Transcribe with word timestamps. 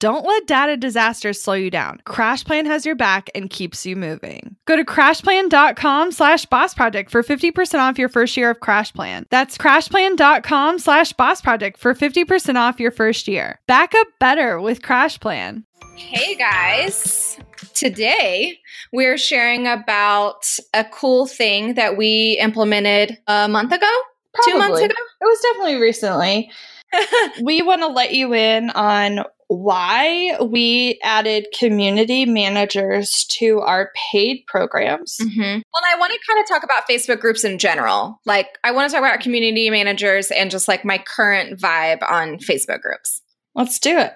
Don't 0.00 0.24
let 0.24 0.46
data 0.46 0.76
disasters 0.76 1.42
slow 1.42 1.54
you 1.54 1.70
down. 1.72 2.00
CrashPlan 2.06 2.66
has 2.66 2.86
your 2.86 2.94
back 2.94 3.30
and 3.34 3.50
keeps 3.50 3.84
you 3.84 3.96
moving. 3.96 4.54
Go 4.64 4.76
to 4.76 4.84
crashplan.com 4.84 6.12
slash 6.12 6.46
boss 6.46 6.72
project 6.72 7.10
for 7.10 7.24
50% 7.24 7.80
off 7.80 7.98
your 7.98 8.08
first 8.08 8.36
year 8.36 8.50
of 8.50 8.60
CrashPlan. 8.60 9.24
That's 9.30 9.58
crashplan.com 9.58 10.78
slash 10.78 11.12
boss 11.14 11.40
project 11.40 11.80
for 11.80 11.94
50% 11.94 12.54
off 12.54 12.78
your 12.78 12.92
first 12.92 13.26
year. 13.26 13.58
Back 13.66 13.92
up 13.96 14.06
better 14.20 14.60
with 14.60 14.82
CrashPlan. 14.82 15.64
Hey 15.96 16.36
guys. 16.36 17.36
Today 17.74 18.60
we're 18.92 19.18
sharing 19.18 19.66
about 19.66 20.46
a 20.74 20.84
cool 20.84 21.26
thing 21.26 21.74
that 21.74 21.96
we 21.96 22.38
implemented 22.40 23.18
a 23.26 23.48
month 23.48 23.72
ago, 23.72 23.86
Probably. 24.32 24.52
two 24.52 24.58
months 24.58 24.80
ago. 24.80 24.94
It 25.20 25.24
was 25.24 25.40
definitely 25.40 25.80
recently. 25.80 26.52
we 27.42 27.62
want 27.62 27.80
to 27.80 27.88
let 27.88 28.14
you 28.14 28.32
in 28.32 28.70
on 28.70 29.24
why 29.48 30.36
we 30.42 30.98
added 31.02 31.46
community 31.58 32.26
managers 32.26 33.24
to 33.30 33.60
our 33.60 33.90
paid 34.12 34.44
programs. 34.46 35.16
Mm-hmm. 35.20 35.40
Well, 35.40 35.82
I 35.86 35.98
want 35.98 36.12
to 36.12 36.18
kind 36.26 36.40
of 36.40 36.48
talk 36.48 36.62
about 36.62 36.88
Facebook 36.88 37.20
groups 37.20 37.44
in 37.44 37.58
general. 37.58 38.20
Like, 38.26 38.58
I 38.62 38.72
want 38.72 38.88
to 38.88 38.94
talk 38.94 39.02
about 39.02 39.20
community 39.20 39.70
managers 39.70 40.30
and 40.30 40.50
just 40.50 40.68
like 40.68 40.84
my 40.84 40.98
current 40.98 41.58
vibe 41.58 42.02
on 42.08 42.36
Facebook 42.38 42.82
groups. 42.82 43.22
Let's 43.54 43.78
do 43.78 43.98
it. 43.98 44.12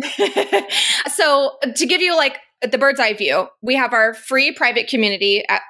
so, 1.12 1.58
to 1.74 1.86
give 1.86 2.00
you 2.00 2.16
like 2.16 2.38
the 2.62 2.78
bird's 2.78 3.00
eye 3.00 3.14
view, 3.14 3.48
we 3.60 3.74
have 3.74 3.92
our 3.92 4.14
free 4.14 4.52
private 4.52 4.86
community 4.88 5.44
at 5.48 5.62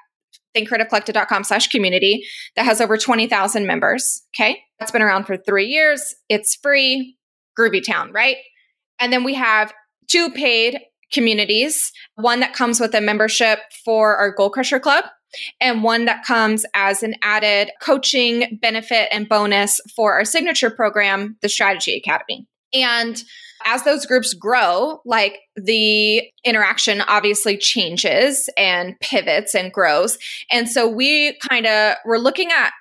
thinkcreativecollective.com 0.54 1.44
slash 1.44 1.68
community 1.68 2.26
that 2.56 2.64
has 2.64 2.80
over 2.80 2.98
20,000 2.98 3.66
members. 3.66 4.22
Okay. 4.36 4.60
That's 4.78 4.92
been 4.92 5.02
around 5.02 5.24
for 5.24 5.36
three 5.36 5.66
years. 5.66 6.14
It's 6.28 6.56
free. 6.56 7.16
Groovy 7.58 7.84
Town, 7.84 8.12
right? 8.12 8.36
And 9.00 9.12
then 9.12 9.24
we 9.24 9.34
have 9.34 9.72
two 10.08 10.30
paid 10.30 10.80
communities 11.12 11.92
one 12.16 12.40
that 12.40 12.52
comes 12.52 12.80
with 12.80 12.94
a 12.94 13.00
membership 13.00 13.60
for 13.84 14.16
our 14.16 14.30
Goal 14.30 14.50
Crusher 14.50 14.80
Club, 14.80 15.04
and 15.60 15.82
one 15.82 16.04
that 16.06 16.24
comes 16.24 16.66
as 16.74 17.02
an 17.02 17.14
added 17.22 17.70
coaching 17.80 18.58
benefit 18.60 19.08
and 19.12 19.28
bonus 19.28 19.80
for 19.94 20.14
our 20.14 20.24
signature 20.24 20.70
program, 20.70 21.36
the 21.42 21.48
Strategy 21.48 21.96
Academy. 21.96 22.46
And 22.74 23.22
as 23.64 23.82
those 23.84 24.06
groups 24.06 24.34
grow, 24.34 25.00
like 25.04 25.40
the 25.56 26.22
interaction 26.44 27.00
obviously 27.02 27.56
changes 27.56 28.48
and 28.56 28.94
pivots 29.00 29.54
and 29.54 29.72
grows. 29.72 30.18
And 30.50 30.68
so 30.68 30.88
we 30.88 31.36
kind 31.48 31.66
of 31.66 31.96
were 32.04 32.18
looking 32.18 32.50
at 32.52 32.72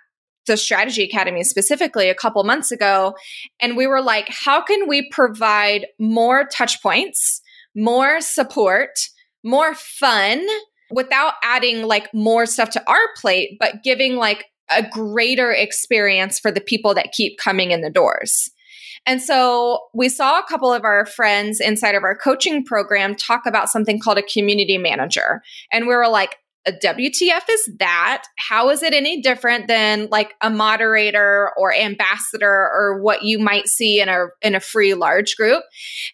the 0.48 0.58
Strategy 0.58 1.04
Academy 1.04 1.44
specifically 1.44 2.10
a 2.10 2.16
couple 2.16 2.44
months 2.44 2.72
ago. 2.72 3.16
And 3.60 3.78
we 3.78 3.88
were 3.88 4.02
like, 4.02 4.28
how 4.30 4.62
can 4.62 4.88
we 4.88 5.08
provide 5.10 5.86
more 6.00 6.46
touch 6.46 6.82
points, 6.82 7.42
more 7.76 8.20
support, 8.22 8.98
more 9.44 9.76
fun 9.76 10.46
without 10.90 11.34
adding 11.44 11.84
like 11.84 12.14
more 12.14 12.46
stuff 12.46 12.72
to 12.72 12.90
our 12.90 13.08
plate, 13.18 13.58
but 13.60 13.84
giving 13.84 14.16
like 14.16 14.46
a 14.70 14.88
greater 14.88 15.52
experience 15.52 16.40
for 16.40 16.52
the 16.52 16.62
people 16.62 16.94
that 16.94 17.12
keep 17.12 17.38
coming 17.38 17.72
in 17.72 17.82
the 17.82 17.90
doors. 17.90 18.50
And 19.06 19.22
so 19.22 19.88
we 19.94 20.10
saw 20.10 20.40
a 20.40 20.46
couple 20.48 20.74
of 20.74 20.84
our 20.84 21.06
friends 21.06 21.62
inside 21.62 21.96
of 21.96 22.04
our 22.04 22.16
coaching 22.16 22.66
program 22.66 23.16
talk 23.16 23.46
about 23.46 23.70
something 23.70 24.00
called 24.00 24.18
a 24.18 24.24
community 24.24 24.78
manager. 24.78 25.42
And 25.72 25.88
we 25.88 25.96
were 25.96 26.10
like, 26.10 26.38
WTF 26.72 27.44
is 27.50 27.70
that? 27.80 28.24
How 28.38 28.70
is 28.70 28.84
it 28.84 28.94
any 28.94 29.22
different 29.22 29.68
than 29.68 30.08
like 30.12 30.34
a 30.42 30.50
moderator 30.50 31.52
or 31.58 31.74
ambassador 31.74 32.50
or 32.50 33.00
what 33.02 33.24
you 33.24 33.40
might 33.40 33.68
see 33.68 34.02
in 34.02 34.10
a 34.10 34.28
in 34.42 34.56
a 34.56 34.60
free 34.60 34.94
large 34.94 35.36
group? 35.36 35.64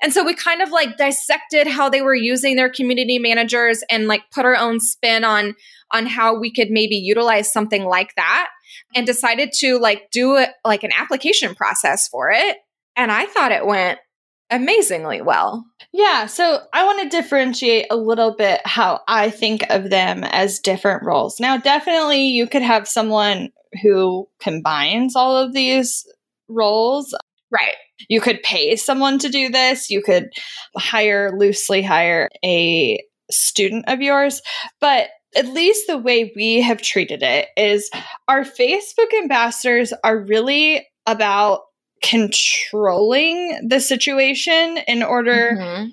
And 0.02 0.14
so 0.14 0.24
we 0.24 0.34
kind 0.34 0.62
of 0.62 0.70
like 0.70 0.98
dissected 0.98 1.68
how 1.68 1.90
they 1.90 2.02
were 2.02 2.16
using 2.16 2.56
their 2.56 2.70
community 2.70 3.20
managers 3.20 3.84
and 3.90 4.08
like 4.08 4.24
put 4.32 4.46
our 4.46 4.56
own 4.56 4.80
spin 4.80 5.24
on 5.24 5.56
on 5.92 6.06
how 6.06 6.40
we 6.40 6.52
could 6.52 6.70
maybe 6.70 6.96
utilize 6.96 7.52
something 7.52 7.86
like 7.86 8.14
that 8.16 8.50
and 8.96 9.06
decided 9.06 9.52
to 9.60 9.78
like 9.80 10.10
do 10.12 10.38
it 10.38 10.50
like 10.66 10.84
an 10.84 10.92
application 10.98 11.56
process 11.56 12.08
for 12.08 12.32
it. 12.32 12.58
And 12.96 13.12
I 13.12 13.26
thought 13.26 13.52
it 13.52 13.66
went 13.66 14.00
amazingly 14.54 15.22
well. 15.22 15.66
Yeah, 15.92 16.28
so 16.28 16.60
I 16.74 16.86
want 16.86 17.02
to 17.04 17.10
differentiate 17.10 17.88
a 17.90 17.96
little 17.96 18.36
bit 18.36 18.62
how 18.66 19.02
I 19.08 19.30
think 19.30 19.64
of 19.70 19.90
them 19.90 20.24
as 20.24 20.60
different 20.60 21.04
roles. 21.04 21.40
Now, 21.40 21.58
definitely 21.58 22.28
you 22.28 22.48
could 22.48 22.62
have 22.62 22.88
someone 22.88 23.50
who 23.82 24.28
combines 24.40 25.16
all 25.16 25.38
of 25.38 25.54
these 25.54 26.06
roles. 26.48 27.16
Right. 27.52 27.76
You 28.10 28.22
could 28.22 28.42
pay 28.44 28.76
someone 28.76 29.20
to 29.20 29.30
do 29.30 29.50
this. 29.50 29.90
You 29.90 30.02
could 30.02 30.30
hire, 30.78 31.32
loosely 31.38 31.84
hire 31.84 32.30
a 32.44 33.00
student 33.30 33.86
of 33.88 34.02
yours. 34.02 34.42
But 34.82 35.10
at 35.36 35.48
least 35.48 35.88
the 35.88 35.98
way 35.98 36.32
we 36.36 36.62
have 36.62 36.82
treated 36.82 37.24
it 37.24 37.48
is 37.58 37.90
our 38.28 38.44
Facebook 38.44 39.14
ambassadors 39.18 39.94
are 40.04 40.20
really 40.20 40.88
about 41.06 41.62
controlling 42.04 43.68
the 43.68 43.80
situation 43.80 44.78
in 44.88 45.02
order 45.02 45.58
mm-hmm. 45.58 45.90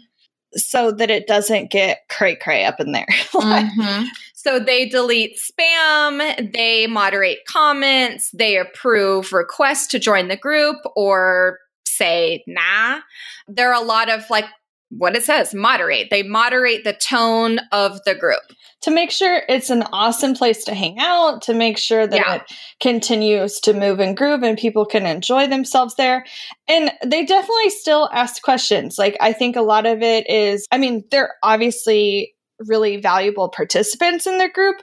so 0.57 0.91
that 0.91 1.09
it 1.09 1.27
doesn't 1.27 1.71
get 1.71 2.01
cray 2.11 2.37
cray 2.37 2.65
up 2.65 2.81
in 2.81 2.93
there. 2.93 3.07
mm-hmm. 3.33 4.05
So 4.35 4.59
they 4.59 4.89
delete 4.89 5.39
spam, 5.39 6.53
they 6.53 6.87
moderate 6.87 7.45
comments, 7.47 8.31
they 8.33 8.59
approve 8.59 9.33
requests 9.33 9.87
to 9.89 9.99
join 9.99 10.29
the 10.29 10.37
group 10.37 10.79
or 10.97 11.59
say 11.85 12.43
nah. 12.47 13.01
There 13.49 13.73
are 13.73 13.83
a 13.83 13.87
lot 13.87 14.11
of 14.11 14.29
like 14.31 14.47
what 14.91 15.17
it 15.17 15.23
says 15.23 15.55
moderate. 15.55 16.11
They 16.11 16.23
moderate 16.23 16.85
the 16.85 16.93
tone 16.93 17.59
of 17.73 18.03
the 18.05 18.15
group 18.15 18.43
to 18.83 18.91
make 18.91 19.11
sure 19.11 19.43
it's 19.49 19.71
an 19.71 19.85
awesome 19.93 20.35
place 20.35 20.65
to 20.65 20.75
hang 20.75 20.99
out, 20.99 21.43
to 21.43 21.55
make 21.55 21.79
sure 21.79 22.07
that 22.07 22.17
yeah. 22.17 22.35
it 22.37 22.43
continues 22.81 23.61
to 23.61 23.73
move 23.73 24.01
and 24.01 24.17
groove 24.17 24.43
and 24.43 24.59
people 24.59 24.87
can 24.87 25.07
enjoy 25.07 25.47
themselves 25.47 25.95
there. 25.97 26.25
And 26.67 26.91
they 27.05 27.25
definitely 27.25 27.71
still 27.71 28.09
ask 28.13 28.43
questions. 28.43 28.99
Like, 28.99 29.17
I 29.21 29.33
think 29.33 29.57
a 29.57 29.63
lot 29.63 29.87
of 29.87 30.03
it 30.03 30.29
is, 30.29 30.67
I 30.73 30.79
mean, 30.79 31.05
they're 31.11 31.35
obviously 31.43 32.35
really 32.67 32.97
valuable 32.99 33.49
participants 33.49 34.27
in 34.27 34.39
their 34.39 34.51
group, 34.51 34.77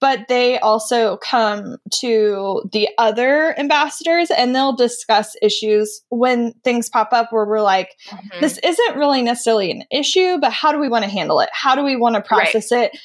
but 0.00 0.28
they 0.28 0.58
also 0.58 1.16
come 1.18 1.76
to 2.00 2.62
the 2.72 2.88
other 2.98 3.58
ambassadors 3.58 4.30
and 4.30 4.54
they'll 4.54 4.76
discuss 4.76 5.36
issues 5.42 6.02
when 6.08 6.52
things 6.64 6.88
pop 6.88 7.12
up 7.12 7.32
where 7.32 7.46
we're 7.46 7.60
like, 7.60 7.90
mm-hmm. 8.08 8.40
this 8.40 8.58
isn't 8.58 8.96
really 8.96 9.22
necessarily 9.22 9.70
an 9.70 9.82
issue, 9.90 10.38
but 10.40 10.52
how 10.52 10.72
do 10.72 10.78
we 10.78 10.88
want 10.88 11.04
to 11.04 11.10
handle 11.10 11.40
it? 11.40 11.48
How 11.52 11.74
do 11.74 11.82
we 11.82 11.96
want 11.96 12.14
to 12.16 12.22
process 12.22 12.70
right. 12.70 12.92
it? 12.92 12.98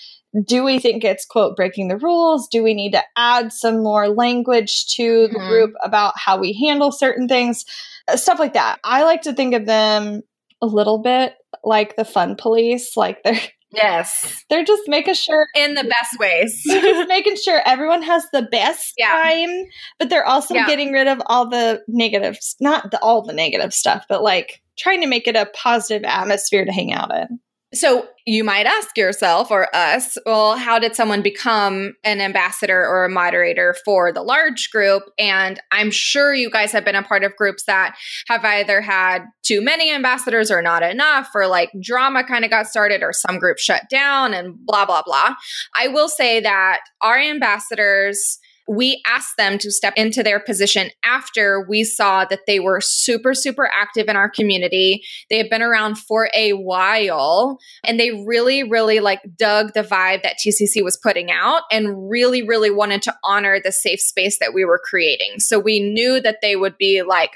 do 0.46 0.64
we 0.64 0.78
think 0.78 1.04
it's 1.04 1.26
quote 1.26 1.56
breaking 1.56 1.88
the 1.88 1.98
rules 1.98 2.48
do 2.50 2.62
we 2.62 2.74
need 2.74 2.92
to 2.92 3.04
add 3.18 3.52
some 3.52 3.82
more 3.82 4.08
language 4.10 4.86
to 4.86 5.28
the 5.28 5.40
mm-hmm. 5.40 5.48
group 5.48 5.74
about 5.84 6.14
how 6.18 6.38
we 6.38 6.54
handle 6.54 6.92
certain 6.92 7.28
things 7.28 7.66
uh, 8.08 8.16
stuff 8.16 8.38
like 8.38 8.54
that 8.54 8.80
i 8.84 9.04
like 9.04 9.24
to 9.24 9.34
think 9.34 9.56
of 9.56 9.66
them 9.66 10.22
a 10.62 10.68
little 10.68 11.00
bit 11.00 11.34
like 11.64 11.96
the 11.96 12.06
fun 12.06 12.36
police 12.36 12.96
like 12.96 13.24
they're 13.24 13.40
yes 13.72 14.46
they're 14.50 14.64
just 14.64 14.84
making 14.88 15.14
sure 15.14 15.48
in 15.56 15.76
the 15.76 15.84
best 15.84 16.20
ways 16.20 16.64
just 16.68 17.08
making 17.08 17.36
sure 17.36 17.62
everyone 17.66 18.02
has 18.02 18.26
the 18.32 18.42
best 18.44 18.94
yeah. 18.98 19.08
time 19.08 19.66
but 19.98 20.10
they're 20.10 20.26
also 20.26 20.54
yeah. 20.54 20.66
getting 20.66 20.92
rid 20.92 21.08
of 21.08 21.22
all 21.28 21.48
the 21.48 21.84
negatives 21.88 22.56
not 22.60 22.90
the, 22.92 23.00
all 23.02 23.22
the 23.22 23.34
negative 23.34 23.74
stuff 23.74 24.06
but 24.10 24.24
like 24.24 24.62
trying 24.78 25.02
to 25.02 25.08
make 25.08 25.28
it 25.28 25.36
a 25.36 25.50
positive 25.54 26.04
atmosphere 26.04 26.66
to 26.66 26.72
hang 26.72 26.94
out 26.94 27.14
in 27.16 27.40
So 27.72 28.08
you 28.26 28.44
might 28.44 28.66
ask 28.66 28.98
yourself 28.98 29.52
or 29.52 29.74
us, 29.76 30.18
well, 30.26 30.58
how 30.58 30.80
did 30.80 30.96
someone 30.96 31.22
become 31.22 31.94
an 32.04 32.20
ambassador 32.20 32.80
or 32.80 33.06
a 33.06 33.10
moderator 33.10 33.76
for 33.86 34.12
the 34.12 34.24
large 34.24 34.72
group? 34.72 35.04
And 35.20 35.60
I'm 35.72 35.92
sure 35.92 36.34
you 36.34 36.50
guys 36.50 36.72
have 36.72 36.84
been 36.84 36.96
a 36.96 37.04
part 37.04 37.24
of 37.24 37.36
groups 37.36 37.66
that 37.66 37.96
have 38.28 38.44
either 38.44 38.82
had 38.82 39.26
too 39.44 39.62
many 39.62 39.92
ambassadors 39.92 40.50
or 40.50 40.64
not 40.64 40.82
enough, 40.82 41.30
or 41.36 41.46
like 41.46 41.70
drama 41.80 42.24
kind 42.24 42.44
of 42.44 42.50
got 42.50 42.66
started, 42.66 43.04
or 43.04 43.14
some 43.14 43.38
group 43.38 43.60
shut 43.60 43.84
down 43.90 44.34
and 44.34 44.56
blah, 44.66 44.86
blah, 44.86 45.04
blah. 45.06 45.36
I 45.76 45.90
will 45.90 46.10
say 46.10 46.40
that 46.40 46.80
our 47.02 47.20
ambassadors, 47.20 48.40
we 48.70 49.02
asked 49.08 49.36
them 49.36 49.58
to 49.58 49.72
step 49.72 49.94
into 49.98 50.22
their 50.22 50.40
position 50.40 50.92
after 51.04 51.66
we 51.68 51.84
saw 51.84 52.24
that 52.26 52.42
they 52.46 52.60
were 52.60 52.80
super, 52.80 53.34
super 53.34 53.68
active 53.74 54.08
in 54.08 54.16
our 54.16 54.30
community. 54.30 55.04
They 55.32 55.40
had 55.40 55.50
been 55.50 55.64
around 55.64 55.98
for 55.98 56.30
a 56.36 56.54
while 56.54 57.58
and 57.84 58.00
they 58.00 58.12
really, 58.12 58.62
really 58.62 59.00
like 59.00 59.22
dug 59.36 59.74
the 59.74 59.82
vibe 59.82 60.22
that 60.22 60.38
TCC 60.38 60.84
was 60.84 60.98
putting 61.02 61.32
out 61.32 61.64
and 61.72 62.10
really, 62.10 62.48
really 62.48 62.70
wanted 62.70 63.02
to 63.04 63.16
honor 63.24 63.60
the 63.60 63.72
safe 63.72 64.00
space 64.00 64.38
that 64.38 64.54
we 64.54 64.64
were 64.64 64.82
creating. 64.84 65.40
So 65.40 65.58
we 65.58 65.80
knew 65.80 66.22
that 66.22 66.38
they 66.42 66.56
would 66.56 66.78
be 66.78 67.02
like, 67.02 67.32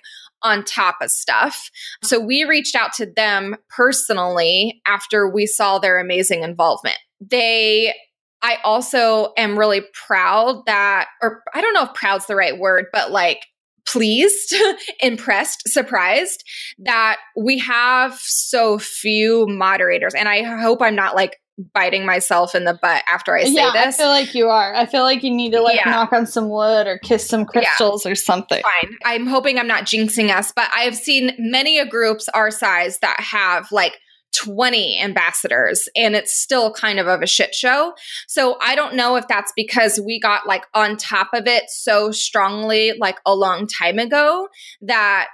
on 0.45 0.61
top 0.65 0.97
of 1.01 1.09
stuff. 1.09 1.71
So 2.03 2.19
we 2.19 2.43
reached 2.43 2.75
out 2.75 2.91
to 2.95 3.05
them 3.05 3.55
personally 3.69 4.81
after 4.85 5.25
we 5.25 5.45
saw 5.45 5.79
their 5.79 6.01
amazing 6.01 6.43
involvement. 6.43 6.97
They 7.21 7.93
I 8.43 8.57
also 8.63 9.31
am 9.37 9.57
really 9.57 9.81
proud 10.05 10.63
that, 10.65 11.07
or 11.21 11.41
I 11.53 11.61
don't 11.61 11.73
know 11.73 11.83
if 11.83 11.93
proud's 11.93 12.25
the 12.25 12.35
right 12.35 12.59
word, 12.59 12.87
but 12.91 13.09
like 13.09 13.45
pleased, 13.85 14.53
impressed, 14.99 15.67
surprised 15.67 16.43
that 16.79 17.17
we 17.37 17.59
have 17.59 18.19
so 18.19 18.77
few 18.77 19.47
moderators. 19.47 20.13
And 20.13 20.27
I 20.27 20.43
hope 20.43 20.81
I'm 20.81 20.95
not 20.95 21.15
like 21.15 21.39
biting 21.73 22.05
myself 22.05 22.55
in 22.55 22.65
the 22.65 22.73
butt 22.81 23.03
after 23.07 23.35
I 23.35 23.43
say 23.45 23.51
yeah, 23.51 23.71
this. 23.73 23.99
I 23.99 24.03
feel 24.03 24.07
like 24.07 24.35
you 24.35 24.49
are. 24.49 24.73
I 24.73 24.87
feel 24.87 25.03
like 25.03 25.23
you 25.23 25.31
need 25.31 25.51
to 25.51 25.61
like 25.61 25.77
yeah. 25.77 25.91
knock 25.91 26.11
on 26.11 26.25
some 26.25 26.49
wood 26.49 26.87
or 26.87 26.97
kiss 26.97 27.27
some 27.27 27.45
crystals 27.45 28.05
yeah. 28.05 28.11
or 28.11 28.15
something. 28.15 28.61
Fine. 28.61 28.97
I'm 29.05 29.27
hoping 29.27 29.59
I'm 29.59 29.67
not 29.67 29.83
jinxing 29.83 30.35
us, 30.35 30.51
but 30.53 30.69
I've 30.75 30.95
seen 30.95 31.31
many 31.37 31.77
a 31.77 31.85
groups 31.85 32.27
our 32.29 32.51
size 32.51 32.99
that 32.99 33.19
have 33.19 33.71
like 33.71 33.99
20 34.33 34.99
ambassadors 35.01 35.87
and 35.95 36.15
it's 36.15 36.35
still 36.35 36.73
kind 36.73 36.99
of 36.99 37.07
of 37.07 37.21
a 37.21 37.27
shit 37.27 37.55
show. 37.55 37.93
So 38.27 38.57
I 38.61 38.75
don't 38.75 38.95
know 38.95 39.15
if 39.15 39.27
that's 39.27 39.53
because 39.55 39.99
we 40.03 40.19
got 40.19 40.47
like 40.47 40.65
on 40.73 40.97
top 40.97 41.29
of 41.33 41.47
it 41.47 41.65
so 41.69 42.11
strongly 42.11 42.93
like 42.99 43.19
a 43.25 43.35
long 43.35 43.67
time 43.67 43.99
ago 43.99 44.47
that 44.81 45.27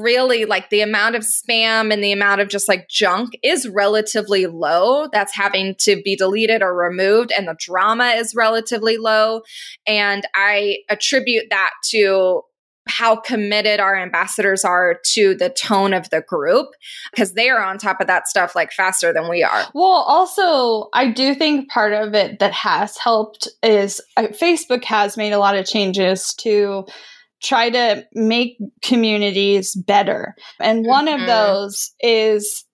really 0.00 0.44
like 0.44 0.70
the 0.70 0.80
amount 0.80 1.16
of 1.16 1.22
spam 1.22 1.92
and 1.92 2.02
the 2.02 2.12
amount 2.12 2.40
of 2.40 2.48
just 2.48 2.68
like 2.68 2.88
junk 2.88 3.30
is 3.42 3.68
relatively 3.68 4.46
low 4.46 5.08
that's 5.12 5.34
having 5.34 5.74
to 5.78 6.00
be 6.04 6.14
deleted 6.14 6.62
or 6.62 6.74
removed 6.74 7.32
and 7.36 7.48
the 7.48 7.56
drama 7.58 8.10
is 8.10 8.34
relatively 8.34 8.96
low 8.96 9.42
and 9.86 10.24
i 10.34 10.76
attribute 10.88 11.46
that 11.50 11.72
to 11.82 12.42
how 12.88 13.16
committed 13.16 13.80
our 13.80 13.96
ambassadors 13.96 14.64
are 14.64 14.98
to 15.04 15.34
the 15.34 15.50
tone 15.50 15.92
of 15.92 16.10
the 16.10 16.20
group 16.20 16.68
because 17.12 17.34
they 17.34 17.48
are 17.48 17.62
on 17.62 17.78
top 17.78 18.00
of 18.00 18.06
that 18.06 18.28
stuff 18.28 18.56
like 18.56 18.72
faster 18.72 19.12
than 19.12 19.28
we 19.28 19.42
are. 19.42 19.64
Well, 19.74 20.04
also, 20.06 20.88
I 20.92 21.10
do 21.10 21.34
think 21.34 21.70
part 21.70 21.92
of 21.92 22.14
it 22.14 22.40
that 22.40 22.52
has 22.52 22.96
helped 22.98 23.48
is 23.62 24.00
uh, 24.16 24.28
Facebook 24.32 24.84
has 24.84 25.16
made 25.16 25.32
a 25.32 25.38
lot 25.38 25.56
of 25.56 25.66
changes 25.66 26.34
to 26.40 26.86
try 27.42 27.70
to 27.70 28.04
make 28.14 28.56
communities 28.82 29.74
better. 29.74 30.34
And 30.60 30.86
one 30.86 31.06
mm-hmm. 31.06 31.22
of 31.22 31.26
those 31.26 31.92
is 32.00 32.64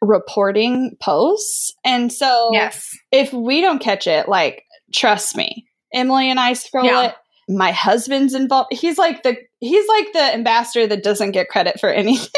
reporting 0.00 0.96
posts. 1.00 1.72
And 1.84 2.12
so 2.12 2.50
yes. 2.52 2.90
if 3.10 3.32
we 3.32 3.60
don't 3.60 3.80
catch 3.80 4.06
it, 4.06 4.28
like 4.28 4.64
trust 4.92 5.36
me, 5.36 5.66
Emily 5.92 6.30
and 6.30 6.40
I 6.40 6.54
scroll 6.54 6.84
yeah. 6.84 7.08
it 7.08 7.14
my 7.48 7.72
husband's 7.72 8.34
involved. 8.34 8.68
He's 8.72 8.98
like 8.98 9.22
the 9.22 9.36
he's 9.60 9.86
like 9.88 10.12
the 10.12 10.34
ambassador 10.34 10.86
that 10.86 11.02
doesn't 11.02 11.32
get 11.32 11.48
credit 11.48 11.78
for 11.80 11.88
anything. 11.90 12.28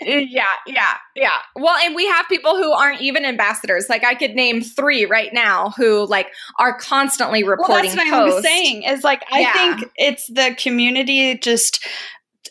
yeah, 0.00 0.44
yeah, 0.66 0.94
yeah. 1.14 1.38
Well, 1.56 1.76
and 1.82 1.94
we 1.94 2.06
have 2.06 2.26
people 2.28 2.56
who 2.56 2.70
aren't 2.72 3.00
even 3.00 3.24
ambassadors. 3.24 3.88
Like 3.88 4.04
I 4.04 4.14
could 4.14 4.34
name 4.34 4.62
three 4.62 5.04
right 5.06 5.32
now 5.32 5.70
who 5.70 6.06
like 6.06 6.28
are 6.58 6.76
constantly 6.78 7.42
reporting. 7.44 7.74
Well, 7.74 7.82
that's 7.82 7.96
what 7.96 8.08
posts. 8.08 8.32
I 8.32 8.34
was 8.34 8.44
saying. 8.44 8.82
Is 8.84 9.04
like 9.04 9.24
I 9.30 9.40
yeah. 9.40 9.52
think 9.52 9.90
it's 9.96 10.26
the 10.28 10.54
community 10.58 11.36
just 11.38 11.86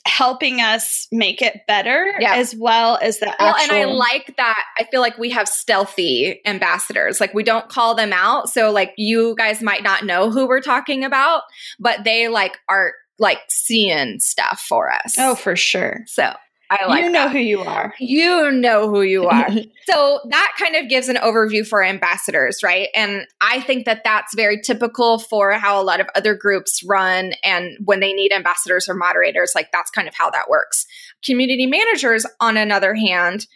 helping 0.05 0.61
us 0.61 1.07
make 1.11 1.41
it 1.41 1.61
better 1.67 2.13
yeah. 2.19 2.35
as 2.35 2.55
well 2.55 2.97
as 3.01 3.19
the 3.19 3.33
well, 3.39 3.55
actual- 3.55 3.75
and 3.77 3.89
I 3.89 3.91
like 3.91 4.35
that. 4.37 4.63
I 4.77 4.85
feel 4.85 5.01
like 5.01 5.17
we 5.17 5.29
have 5.31 5.47
stealthy 5.47 6.41
ambassadors. 6.45 7.19
Like 7.19 7.33
we 7.33 7.43
don't 7.43 7.69
call 7.69 7.95
them 7.95 8.13
out. 8.13 8.49
So 8.49 8.71
like 8.71 8.93
you 8.97 9.35
guys 9.37 9.61
might 9.61 9.83
not 9.83 10.05
know 10.05 10.31
who 10.31 10.47
we're 10.47 10.61
talking 10.61 11.03
about, 11.03 11.43
but 11.79 12.03
they 12.03 12.27
like 12.27 12.57
are 12.67 12.93
like 13.19 13.39
seeing 13.49 14.19
stuff 14.19 14.59
for 14.61 14.91
us. 14.91 15.15
Oh, 15.17 15.35
for 15.35 15.55
sure. 15.55 16.03
So 16.07 16.33
I 16.69 16.86
like 16.86 17.04
You 17.04 17.10
know 17.10 17.25
that. 17.25 17.31
who 17.31 17.39
you 17.39 17.62
are. 17.62 17.94
You 18.00 18.51
know 18.51 18.89
who 18.89 19.01
you 19.01 19.25
are. 19.25 19.50
so 19.89 20.21
that 20.30 20.54
kind 20.60 20.75
of 20.75 20.88
gives 20.88 21.10
an 21.10 21.16
overview 21.16 21.66
for 21.66 21.83
ambassadors, 21.83 22.62
right? 22.63 22.89
And 22.95 23.25
I 23.42 23.62
think 23.62 23.86
that 23.86 24.04
that's 24.04 24.36
very 24.36 24.62
typical 24.62 25.18
for 25.18 25.54
how 25.54 25.81
a 25.81 25.83
lot 25.83 26.00
of 26.00 26.07
other 26.16 26.36
groups 26.36 26.83
run 26.88 27.33
and 27.44 27.77
when 27.83 28.00
they 28.00 28.13
need 28.13 28.31
ambassadors 28.31 28.88
or 28.88 28.94
moderators, 28.94 29.54
like 29.56 29.71
that's 29.71 29.89
kind 29.89 30.07
of 30.07 30.13
how 30.16 30.30
that 30.30 30.50
works. 30.50 30.86
Community 31.25 31.66
managers 31.66 32.25
on 32.39 32.56
another 32.56 32.94
hand, 32.94 33.48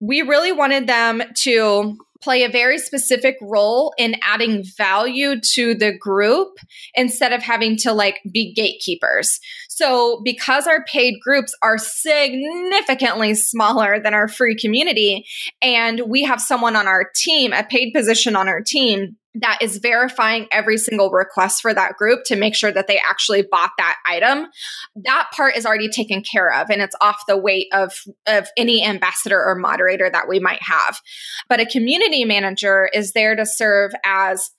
we 0.00 0.22
really 0.22 0.52
wanted 0.52 0.86
them 0.86 1.22
to 1.42 1.96
play 2.22 2.42
a 2.44 2.48
very 2.48 2.78
specific 2.78 3.36
role 3.40 3.92
in 3.98 4.16
adding 4.22 4.64
value 4.76 5.38
to 5.40 5.74
the 5.74 5.96
group 5.96 6.56
instead 6.94 7.32
of 7.32 7.42
having 7.42 7.76
to 7.76 7.92
like 7.92 8.20
be 8.32 8.52
gatekeepers. 8.54 9.38
So, 9.76 10.22
because 10.24 10.66
our 10.66 10.82
paid 10.84 11.20
groups 11.20 11.54
are 11.60 11.76
significantly 11.76 13.34
smaller 13.34 14.00
than 14.00 14.14
our 14.14 14.26
free 14.26 14.56
community, 14.56 15.26
and 15.60 16.00
we 16.08 16.24
have 16.24 16.40
someone 16.40 16.76
on 16.76 16.86
our 16.88 17.10
team, 17.14 17.52
a 17.52 17.62
paid 17.62 17.92
position 17.92 18.36
on 18.36 18.48
our 18.48 18.62
team 18.62 19.18
that 19.34 19.58
is 19.60 19.76
verifying 19.76 20.46
every 20.50 20.78
single 20.78 21.10
request 21.10 21.60
for 21.60 21.74
that 21.74 21.98
group 21.98 22.20
to 22.24 22.36
make 22.36 22.54
sure 22.54 22.72
that 22.72 22.86
they 22.86 22.98
actually 22.98 23.42
bought 23.42 23.72
that 23.76 23.98
item 24.06 24.46
that 24.94 25.26
part 25.36 25.54
is 25.58 25.66
already 25.66 25.90
taken 25.90 26.22
care 26.22 26.50
of 26.50 26.70
and 26.70 26.80
it's 26.80 26.96
off 27.02 27.20
the 27.28 27.36
weight 27.36 27.66
of 27.74 27.92
of 28.26 28.48
any 28.56 28.82
ambassador 28.82 29.38
or 29.38 29.54
moderator 29.56 30.08
that 30.10 30.26
we 30.26 30.40
might 30.40 30.62
have. 30.62 31.02
But 31.50 31.60
a 31.60 31.66
community 31.66 32.24
manager 32.24 32.88
is 32.94 33.12
there 33.12 33.36
to 33.36 33.44
serve 33.44 33.92
as 34.06 34.52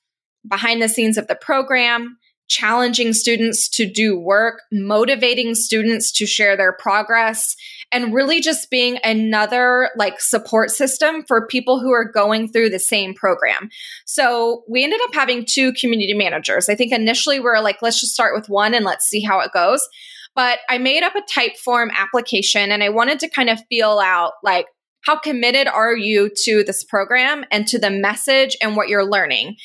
behind 0.48 0.80
the 0.80 0.90
scenes 0.90 1.18
of 1.18 1.26
the 1.26 1.36
program 1.36 2.18
challenging 2.48 3.14
students 3.14 3.68
to 3.70 3.90
do 3.90 4.18
work, 4.18 4.62
motivating 4.72 5.56
students 5.56 6.12
to 6.14 6.26
share 6.26 6.56
their 6.56 6.74
progress, 6.74 7.56
and 7.92 8.14
really 8.14 8.42
just 8.42 8.70
being 8.70 9.00
another 9.04 9.90
like 9.98 10.20
support 10.20 10.72
system 10.72 11.24
for 11.28 11.48
people 11.48 11.80
who 11.80 11.92
are 11.92 12.10
going 12.10 12.48
through 12.52 12.70
the 12.70 12.80
same 12.80 13.14
program. 13.14 13.70
So 14.06 14.64
we 14.68 14.84
ended 14.84 15.00
up 15.04 15.14
having 15.14 15.46
two 15.46 15.74
community 15.74 16.14
managers. 16.14 16.70
I 16.70 16.76
think 16.76 16.92
initially 16.92 17.40
we 17.40 17.46
were 17.46 17.62
like, 17.62 17.82
let's 17.82 18.00
just 18.00 18.14
start 18.14 18.36
with 18.36 18.50
one 18.50 18.74
and 18.74 18.86
let's 18.86 19.06
see 19.06 19.22
how 19.22 19.40
it 19.40 19.52
goes. 19.54 19.88
But 20.36 20.60
I 20.70 20.78
made 20.78 21.04
up 21.04 21.16
a 21.16 21.22
Typeform 21.22 21.90
application 21.98 22.72
and 22.72 22.84
I 22.84 22.90
wanted 22.90 23.20
to 23.22 23.30
kind 23.30 23.50
of 23.50 23.60
feel 23.70 24.00
out 24.00 24.34
like, 24.44 24.68
how 25.02 25.18
committed 25.18 25.68
are 25.68 25.96
you 25.96 26.30
to 26.44 26.64
this 26.66 26.84
program 26.84 27.46
and 27.50 27.66
to 27.68 27.80
the 27.80 27.90
message 27.90 28.58
and 28.62 28.76
what 28.76 28.90
you're 28.90 29.10
learning? 29.10 29.56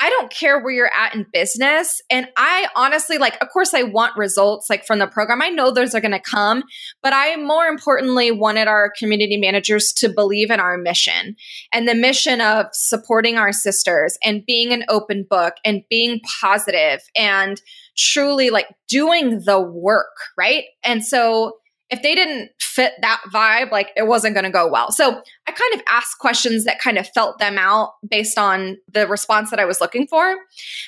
I 0.00 0.08
don't 0.08 0.32
care 0.32 0.58
where 0.58 0.72
you're 0.72 0.92
at 0.92 1.14
in 1.14 1.26
business. 1.30 2.00
And 2.10 2.26
I 2.36 2.68
honestly, 2.74 3.18
like, 3.18 3.36
of 3.42 3.50
course, 3.50 3.74
I 3.74 3.82
want 3.82 4.16
results 4.16 4.70
like 4.70 4.86
from 4.86 4.98
the 4.98 5.06
program. 5.06 5.42
I 5.42 5.50
know 5.50 5.70
those 5.70 5.94
are 5.94 6.00
going 6.00 6.10
to 6.12 6.20
come, 6.20 6.62
but 7.02 7.12
I 7.12 7.36
more 7.36 7.66
importantly 7.66 8.30
wanted 8.30 8.66
our 8.66 8.90
community 8.98 9.36
managers 9.36 9.92
to 9.98 10.08
believe 10.08 10.50
in 10.50 10.58
our 10.58 10.78
mission 10.78 11.36
and 11.72 11.86
the 11.86 11.94
mission 11.94 12.40
of 12.40 12.66
supporting 12.72 13.36
our 13.36 13.52
sisters 13.52 14.16
and 14.24 14.44
being 14.46 14.72
an 14.72 14.84
open 14.88 15.26
book 15.28 15.54
and 15.64 15.82
being 15.90 16.20
positive 16.40 17.02
and 17.14 17.60
truly 17.96 18.48
like 18.48 18.68
doing 18.88 19.42
the 19.44 19.60
work. 19.60 20.16
Right. 20.36 20.64
And 20.82 21.04
so 21.04 21.58
if 21.90 22.02
they 22.02 22.14
didn't 22.14 22.50
fit 22.60 22.92
that 23.00 23.20
vibe, 23.32 23.72
like 23.72 23.90
it 23.96 24.06
wasn't 24.06 24.34
going 24.34 24.44
to 24.44 24.50
go 24.50 24.68
well. 24.70 24.92
So 24.92 25.20
I 25.46 25.52
kind 25.52 25.74
of 25.74 25.82
asked 25.88 26.18
questions 26.20 26.64
that 26.64 26.78
kind 26.78 26.98
of 26.98 27.08
felt 27.08 27.38
them 27.38 27.58
out 27.58 27.94
based 28.08 28.38
on 28.38 28.76
the 28.88 29.08
response 29.08 29.50
that 29.50 29.58
I 29.58 29.64
was 29.64 29.80
looking 29.80 30.06
for. 30.06 30.36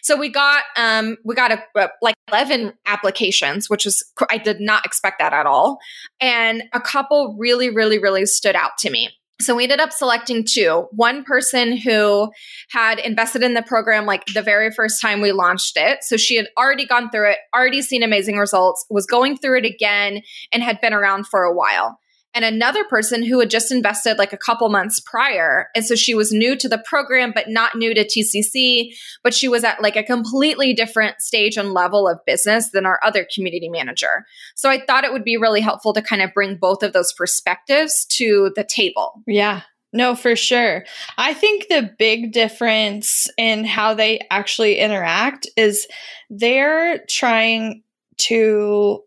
So 0.02 0.16
we 0.16 0.28
got 0.28 0.62
um 0.76 1.16
we 1.25 1.35
got 1.35 1.50
a, 1.52 1.62
a 1.76 1.88
like 2.00 2.14
11 2.28 2.73
applications, 2.87 3.68
which 3.68 3.85
was 3.85 4.04
I 4.30 4.38
did 4.38 4.61
not 4.61 4.87
expect 4.87 5.18
that 5.18 5.32
at 5.32 5.47
all. 5.47 5.78
And 6.21 6.62
a 6.73 6.80
couple 6.80 7.37
really 7.38 7.68
really 7.68 7.99
really 7.99 8.26
stood 8.26 8.54
out 8.54 8.73
to 8.80 8.90
me. 8.90 9.11
So 9.42 9.56
we 9.56 9.64
ended 9.64 9.80
up 9.80 9.92
selecting 9.92 10.44
two. 10.49 10.87
One 10.92 11.25
person 11.25 11.76
who 11.76 12.30
had 12.70 12.99
invested 13.00 13.42
in 13.42 13.54
the 13.54 13.62
program 13.62 14.06
like 14.06 14.25
the 14.26 14.42
very 14.42 14.70
first 14.70 15.00
time 15.02 15.20
we 15.20 15.32
launched 15.32 15.76
it. 15.76 15.99
So 16.02 16.16
she 16.16 16.37
had 16.37 16.46
already 16.56 16.87
gone 16.87 17.11
through 17.11 17.30
it, 17.32 17.38
already 17.54 17.82
seen 17.82 18.02
amazing 18.02 18.38
results, 18.38 18.87
was 18.88 19.04
going 19.04 19.37
through 19.37 19.58
it 19.58 19.64
again, 19.64 20.22
and 20.52 20.62
had 20.62 20.80
been 20.80 20.94
around 20.94 21.26
for 21.26 21.42
a 21.42 21.52
while. 21.52 21.99
And 22.34 22.44
another 22.44 22.84
person 22.84 23.22
who 23.22 23.38
had 23.40 23.50
just 23.50 23.70
invested 23.70 24.18
like 24.18 24.32
a 24.32 24.38
couple 24.38 24.68
months 24.68 25.00
prior. 25.00 25.68
And 25.74 25.84
so 25.84 25.94
she 25.94 26.14
was 26.14 26.32
new 26.32 26.56
to 26.56 26.68
the 26.68 26.82
program, 26.86 27.32
but 27.34 27.48
not 27.48 27.76
new 27.76 27.94
to 27.94 28.04
TCC, 28.04 28.94
but 29.22 29.34
she 29.34 29.48
was 29.48 29.64
at 29.64 29.82
like 29.82 29.96
a 29.96 30.02
completely 30.02 30.72
different 30.72 31.20
stage 31.20 31.56
and 31.56 31.72
level 31.72 32.08
of 32.08 32.24
business 32.26 32.70
than 32.70 32.86
our 32.86 32.98
other 33.02 33.26
community 33.34 33.68
manager. 33.68 34.24
So 34.54 34.70
I 34.70 34.82
thought 34.84 35.04
it 35.04 35.12
would 35.12 35.24
be 35.24 35.36
really 35.36 35.60
helpful 35.60 35.92
to 35.92 36.02
kind 36.02 36.22
of 36.22 36.32
bring 36.32 36.56
both 36.56 36.82
of 36.82 36.92
those 36.92 37.12
perspectives 37.12 38.06
to 38.16 38.52
the 38.56 38.64
table. 38.64 39.22
Yeah. 39.26 39.62
No, 39.92 40.14
for 40.14 40.36
sure. 40.36 40.84
I 41.18 41.34
think 41.34 41.68
the 41.68 41.90
big 41.98 42.32
difference 42.32 43.28
in 43.36 43.64
how 43.66 43.92
they 43.92 44.26
actually 44.30 44.78
interact 44.78 45.46
is 45.56 45.86
they're 46.30 47.04
trying 47.10 47.82
to 48.18 49.02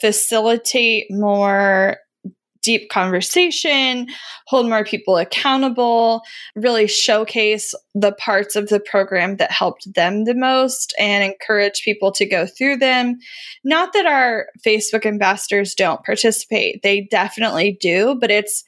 facilitate 0.00 1.06
more 1.10 1.96
deep 2.62 2.90
conversation, 2.90 4.06
hold 4.46 4.68
more 4.68 4.84
people 4.84 5.16
accountable, 5.16 6.22
really 6.54 6.86
showcase 6.86 7.74
the 7.94 8.12
parts 8.12 8.56
of 8.56 8.68
the 8.68 8.80
program 8.80 9.36
that 9.36 9.50
helped 9.50 9.92
them 9.94 10.24
the 10.24 10.34
most 10.34 10.94
and 10.98 11.24
encourage 11.24 11.82
people 11.82 12.12
to 12.12 12.26
go 12.26 12.46
through 12.46 12.76
them. 12.76 13.18
Not 13.64 13.92
that 13.92 14.06
our 14.06 14.46
Facebook 14.66 15.06
ambassadors 15.06 15.74
don't 15.74 16.04
participate, 16.04 16.82
they 16.82 17.08
definitely 17.10 17.76
do, 17.80 18.16
but 18.20 18.30
it's 18.30 18.64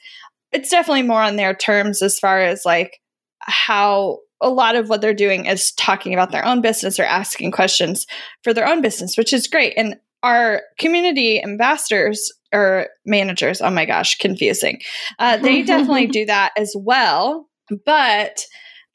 it's 0.51 0.69
definitely 0.69 1.03
more 1.03 1.21
on 1.21 1.37
their 1.37 1.53
terms 1.53 2.01
as 2.01 2.19
far 2.19 2.41
as 2.41 2.65
like 2.65 2.99
how 3.39 4.19
a 4.41 4.49
lot 4.49 4.75
of 4.75 4.89
what 4.89 5.01
they're 5.01 5.13
doing 5.13 5.45
is 5.45 5.71
talking 5.73 6.13
about 6.13 6.31
their 6.31 6.45
own 6.45 6.61
business 6.61 6.99
or 6.99 7.03
asking 7.03 7.51
questions 7.51 8.07
for 8.43 8.53
their 8.53 8.67
own 8.67 8.81
business, 8.81 9.17
which 9.17 9.33
is 9.33 9.47
great. 9.47 9.73
And 9.77 9.97
our 10.23 10.61
community 10.79 11.43
ambassadors 11.43 12.31
or 12.53 12.87
managers, 13.05 13.61
oh 13.61 13.69
my 13.69 13.85
gosh, 13.85 14.17
confusing. 14.17 14.81
Uh, 15.19 15.37
they 15.37 15.61
definitely 15.63 16.07
do 16.07 16.25
that 16.25 16.51
as 16.57 16.75
well. 16.77 17.47
But 17.85 18.45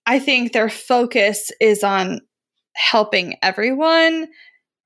I 0.04 0.18
think 0.18 0.52
their 0.52 0.68
focus 0.68 1.50
is 1.60 1.82
on 1.82 2.20
helping 2.74 3.36
everyone. 3.42 4.26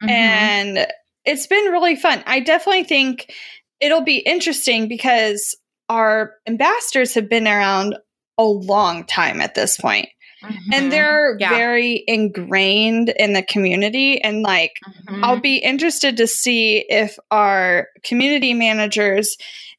Mm-hmm. 0.03 0.09
And 0.09 0.87
it's 1.25 1.47
been 1.47 1.73
really 1.73 1.97
fun. 1.97 2.23
I 2.27 2.41
definitely 2.41 2.85
think 2.85 3.33
it'll 3.81 4.05
be 4.05 4.19
interesting 4.19 4.89
because 4.89 5.57
our 5.89 6.35
ambassadors 6.47 7.15
have 7.15 7.29
been 7.29 7.47
around 7.47 7.97
a 8.39 8.45
long 8.45 9.05
time 9.05 9.41
at 9.41 9.55
this 9.55 9.77
point. 9.77 10.09
Mm-hmm. 10.43 10.73
And 10.73 10.93
they're 10.93 11.37
yeah. 11.39 11.51
very 11.51 12.03
ingrained 12.07 13.11
in 13.11 13.33
the 13.35 13.43
community. 13.43 14.23
And 14.23 14.43
like, 14.43 14.73
mm-hmm. 15.09 15.25
I'll 15.25 15.41
be 15.41 15.57
interested 15.57 16.17
to 16.17 16.27
see 16.27 16.85
if 16.89 17.19
our 17.31 17.89
community 18.03 18.55
managers 18.55 19.37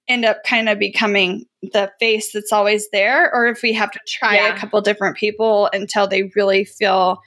end 0.07 0.25
up 0.25 0.43
kind 0.43 0.69
of 0.69 0.77
becoming 0.77 1.45
the 1.61 1.91
face 1.99 2.33
that's 2.33 2.51
always 2.51 2.89
there, 2.91 3.33
or 3.33 3.47
if 3.47 3.61
we 3.61 3.73
have 3.73 3.91
to 3.91 3.99
try 4.07 4.35
yeah. 4.35 4.53
a 4.53 4.57
couple 4.57 4.81
different 4.81 5.15
people 5.15 5.69
until 5.73 6.07
they 6.07 6.31
really 6.35 6.65
feel 6.65 7.21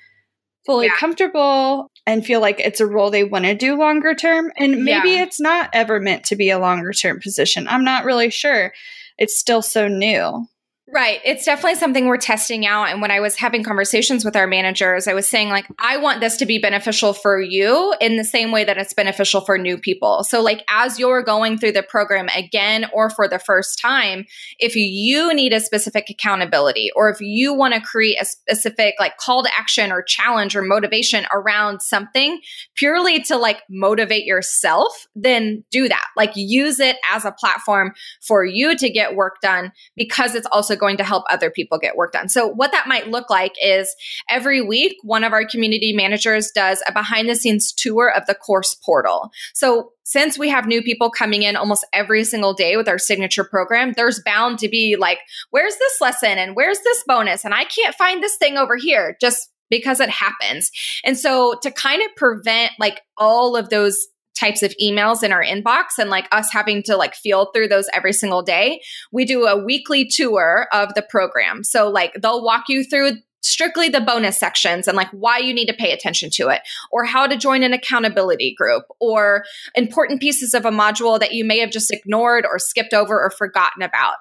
fully 0.66 0.86
yeah. 0.86 0.96
comfortable 0.96 1.90
and 2.06 2.24
feel 2.24 2.40
like 2.40 2.58
it's 2.60 2.80
a 2.80 2.86
role 2.86 3.10
they 3.10 3.24
want 3.24 3.44
to 3.44 3.54
do 3.54 3.78
longer 3.78 4.14
term. 4.14 4.50
And 4.56 4.84
maybe 4.84 5.10
yeah. 5.10 5.22
it's 5.22 5.40
not 5.40 5.70
ever 5.72 6.00
meant 6.00 6.24
to 6.24 6.36
be 6.36 6.50
a 6.50 6.58
longer 6.58 6.92
term 6.92 7.20
position. 7.20 7.68
I'm 7.68 7.84
not 7.84 8.04
really 8.04 8.30
sure. 8.30 8.72
It's 9.18 9.38
still 9.38 9.62
so 9.62 9.88
new. 9.88 10.46
Right. 10.94 11.20
It's 11.24 11.44
definitely 11.44 11.74
something 11.74 12.06
we're 12.06 12.18
testing 12.18 12.66
out. 12.66 12.84
And 12.84 13.02
when 13.02 13.10
I 13.10 13.18
was 13.18 13.34
having 13.34 13.64
conversations 13.64 14.24
with 14.24 14.36
our 14.36 14.46
managers, 14.46 15.08
I 15.08 15.14
was 15.14 15.26
saying, 15.26 15.48
like, 15.48 15.66
I 15.80 15.96
want 15.96 16.20
this 16.20 16.36
to 16.36 16.46
be 16.46 16.60
beneficial 16.60 17.12
for 17.12 17.40
you 17.40 17.96
in 18.00 18.16
the 18.16 18.22
same 18.22 18.52
way 18.52 18.62
that 18.62 18.78
it's 18.78 18.94
beneficial 18.94 19.40
for 19.40 19.58
new 19.58 19.76
people. 19.76 20.22
So, 20.22 20.40
like, 20.40 20.62
as 20.70 20.96
you're 20.96 21.24
going 21.24 21.58
through 21.58 21.72
the 21.72 21.82
program 21.82 22.28
again 22.28 22.86
or 22.92 23.10
for 23.10 23.26
the 23.26 23.40
first 23.40 23.80
time, 23.80 24.24
if 24.60 24.76
you 24.76 25.34
need 25.34 25.52
a 25.52 25.58
specific 25.58 26.10
accountability 26.10 26.90
or 26.94 27.10
if 27.10 27.20
you 27.20 27.52
want 27.52 27.74
to 27.74 27.80
create 27.80 28.18
a 28.20 28.24
specific, 28.24 28.94
like, 29.00 29.16
call 29.16 29.42
to 29.42 29.50
action 29.52 29.90
or 29.90 30.00
challenge 30.00 30.54
or 30.54 30.62
motivation 30.62 31.26
around 31.34 31.82
something 31.82 32.40
purely 32.76 33.20
to, 33.22 33.36
like, 33.36 33.62
motivate 33.68 34.26
yourself, 34.26 35.08
then 35.16 35.64
do 35.72 35.88
that. 35.88 36.06
Like, 36.16 36.30
use 36.36 36.78
it 36.78 36.98
as 37.10 37.24
a 37.24 37.32
platform 37.32 37.94
for 38.22 38.44
you 38.44 38.76
to 38.76 38.88
get 38.88 39.16
work 39.16 39.40
done 39.42 39.72
because 39.96 40.36
it's 40.36 40.46
also 40.52 40.83
going 40.84 40.98
to 40.98 41.04
help 41.04 41.24
other 41.30 41.50
people 41.50 41.78
get 41.78 41.96
work 41.96 42.12
done. 42.12 42.28
So, 42.28 42.46
what 42.46 42.72
that 42.72 42.86
might 42.86 43.08
look 43.08 43.30
like 43.30 43.54
is 43.62 43.94
every 44.28 44.60
week, 44.60 44.96
one 45.02 45.24
of 45.24 45.32
our 45.32 45.46
community 45.46 45.94
managers 45.94 46.50
does 46.50 46.82
a 46.86 46.92
behind 46.92 47.28
the 47.28 47.36
scenes 47.36 47.72
tour 47.72 48.12
of 48.14 48.26
the 48.26 48.34
course 48.34 48.74
portal. 48.74 49.30
So, 49.54 49.92
since 50.04 50.38
we 50.38 50.50
have 50.50 50.66
new 50.66 50.82
people 50.82 51.08
coming 51.08 51.42
in 51.42 51.56
almost 51.56 51.86
every 51.94 52.24
single 52.24 52.52
day 52.52 52.76
with 52.76 52.88
our 52.88 52.98
signature 52.98 53.44
program, 53.44 53.94
there's 53.96 54.20
bound 54.22 54.58
to 54.58 54.68
be 54.68 54.96
like, 54.98 55.18
where's 55.50 55.76
this 55.78 56.00
lesson 56.02 56.36
and 56.36 56.54
where's 56.54 56.80
this 56.80 57.02
bonus? 57.06 57.46
And 57.46 57.54
I 57.54 57.64
can't 57.64 57.94
find 57.94 58.22
this 58.22 58.36
thing 58.36 58.58
over 58.58 58.76
here. 58.76 59.16
Just 59.18 59.48
because 59.70 59.98
it 59.98 60.10
happens. 60.10 60.70
And 61.04 61.18
so 61.18 61.58
to 61.62 61.70
kind 61.70 62.02
of 62.02 62.14
prevent 62.16 62.72
like 62.78 63.00
all 63.16 63.56
of 63.56 63.70
those 63.70 64.06
types 64.34 64.62
of 64.62 64.74
emails 64.82 65.22
in 65.22 65.32
our 65.32 65.42
inbox 65.42 65.98
and 65.98 66.10
like 66.10 66.26
us 66.32 66.52
having 66.52 66.82
to 66.82 66.96
like 66.96 67.14
feel 67.14 67.50
through 67.52 67.68
those 67.68 67.86
every 67.92 68.12
single 68.12 68.42
day, 68.42 68.80
we 69.12 69.24
do 69.24 69.46
a 69.46 69.62
weekly 69.62 70.06
tour 70.06 70.68
of 70.72 70.92
the 70.94 71.02
program. 71.02 71.64
So 71.64 71.88
like 71.88 72.14
they'll 72.20 72.44
walk 72.44 72.64
you 72.68 72.84
through 72.84 73.12
strictly 73.44 73.90
the 73.90 74.00
bonus 74.00 74.38
sections 74.38 74.88
and 74.88 74.96
like 74.96 75.10
why 75.10 75.38
you 75.38 75.52
need 75.52 75.66
to 75.66 75.74
pay 75.74 75.92
attention 75.92 76.30
to 76.30 76.48
it 76.48 76.62
or 76.90 77.04
how 77.04 77.26
to 77.26 77.36
join 77.36 77.62
an 77.62 77.74
accountability 77.74 78.54
group 78.56 78.84
or 79.00 79.44
important 79.74 80.20
pieces 80.20 80.54
of 80.54 80.64
a 80.64 80.70
module 80.70 81.20
that 81.20 81.32
you 81.32 81.44
may 81.44 81.58
have 81.58 81.70
just 81.70 81.92
ignored 81.92 82.46
or 82.46 82.58
skipped 82.58 82.94
over 82.94 83.20
or 83.20 83.30
forgotten 83.30 83.82
about. 83.82 84.16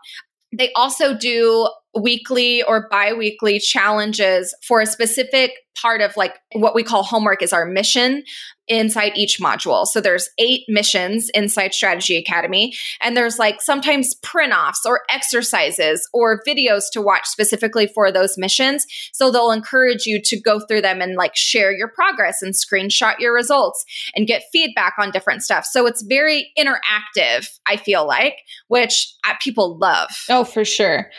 They 0.55 0.72
also 0.74 1.17
do 1.17 1.70
weekly 1.96 2.63
or 2.63 2.88
bi-weekly 2.89 3.60
challenges 3.60 4.53
for 4.62 4.82
a 4.82 4.86
specific 4.86 5.51
part 5.79 6.01
of 6.01 6.15
like 6.17 6.36
what 6.53 6.75
we 6.75 6.84
call 6.84 7.03
homework 7.03 7.41
is 7.41 7.53
our 7.53 7.65
mission 7.65 8.24
inside 8.67 9.13
each 9.15 9.39
module. 9.39 9.86
So 9.86 10.00
there's 10.00 10.29
eight 10.38 10.63
missions 10.67 11.29
inside 11.34 11.74
Strategy 11.74 12.17
Academy 12.17 12.74
and 13.01 13.15
there's 13.15 13.38
like 13.38 13.62
sometimes 13.62 14.15
print 14.15 14.53
offs 14.53 14.86
or 14.86 15.01
exercises 15.10 16.08
or 16.13 16.41
videos 16.48 16.84
to 16.93 17.01
watch 17.01 17.25
specifically 17.25 17.88
for 17.88 18.12
those 18.12 18.38
missions. 18.38 18.86
So 19.12 19.32
they'll 19.32 19.51
encourage 19.51 20.05
you 20.05 20.22
to 20.22 20.39
go 20.39 20.60
through 20.62 20.82
them 20.82 21.01
and 21.01 21.15
like 21.15 21.36
share 21.36 21.72
your 21.72 21.89
progress 21.89 22.41
and 22.41 22.53
screenshot 22.53 23.20
your 23.20 23.34
results 23.34 23.84
and 24.15 24.27
get 24.27 24.43
feedback 24.51 24.93
on 24.98 25.12
different 25.12 25.43
stuff. 25.43 25.65
So 25.65 25.86
it's 25.86 26.01
very 26.01 26.51
interactive, 26.58 27.50
I 27.67 27.77
feel 27.77 28.08
like, 28.08 28.38
which 28.67 29.13
uh, 29.27 29.34
people 29.41 29.77
love. 29.77 30.10
Oh, 30.29 30.43
for 30.43 30.63
sure. 30.63 31.10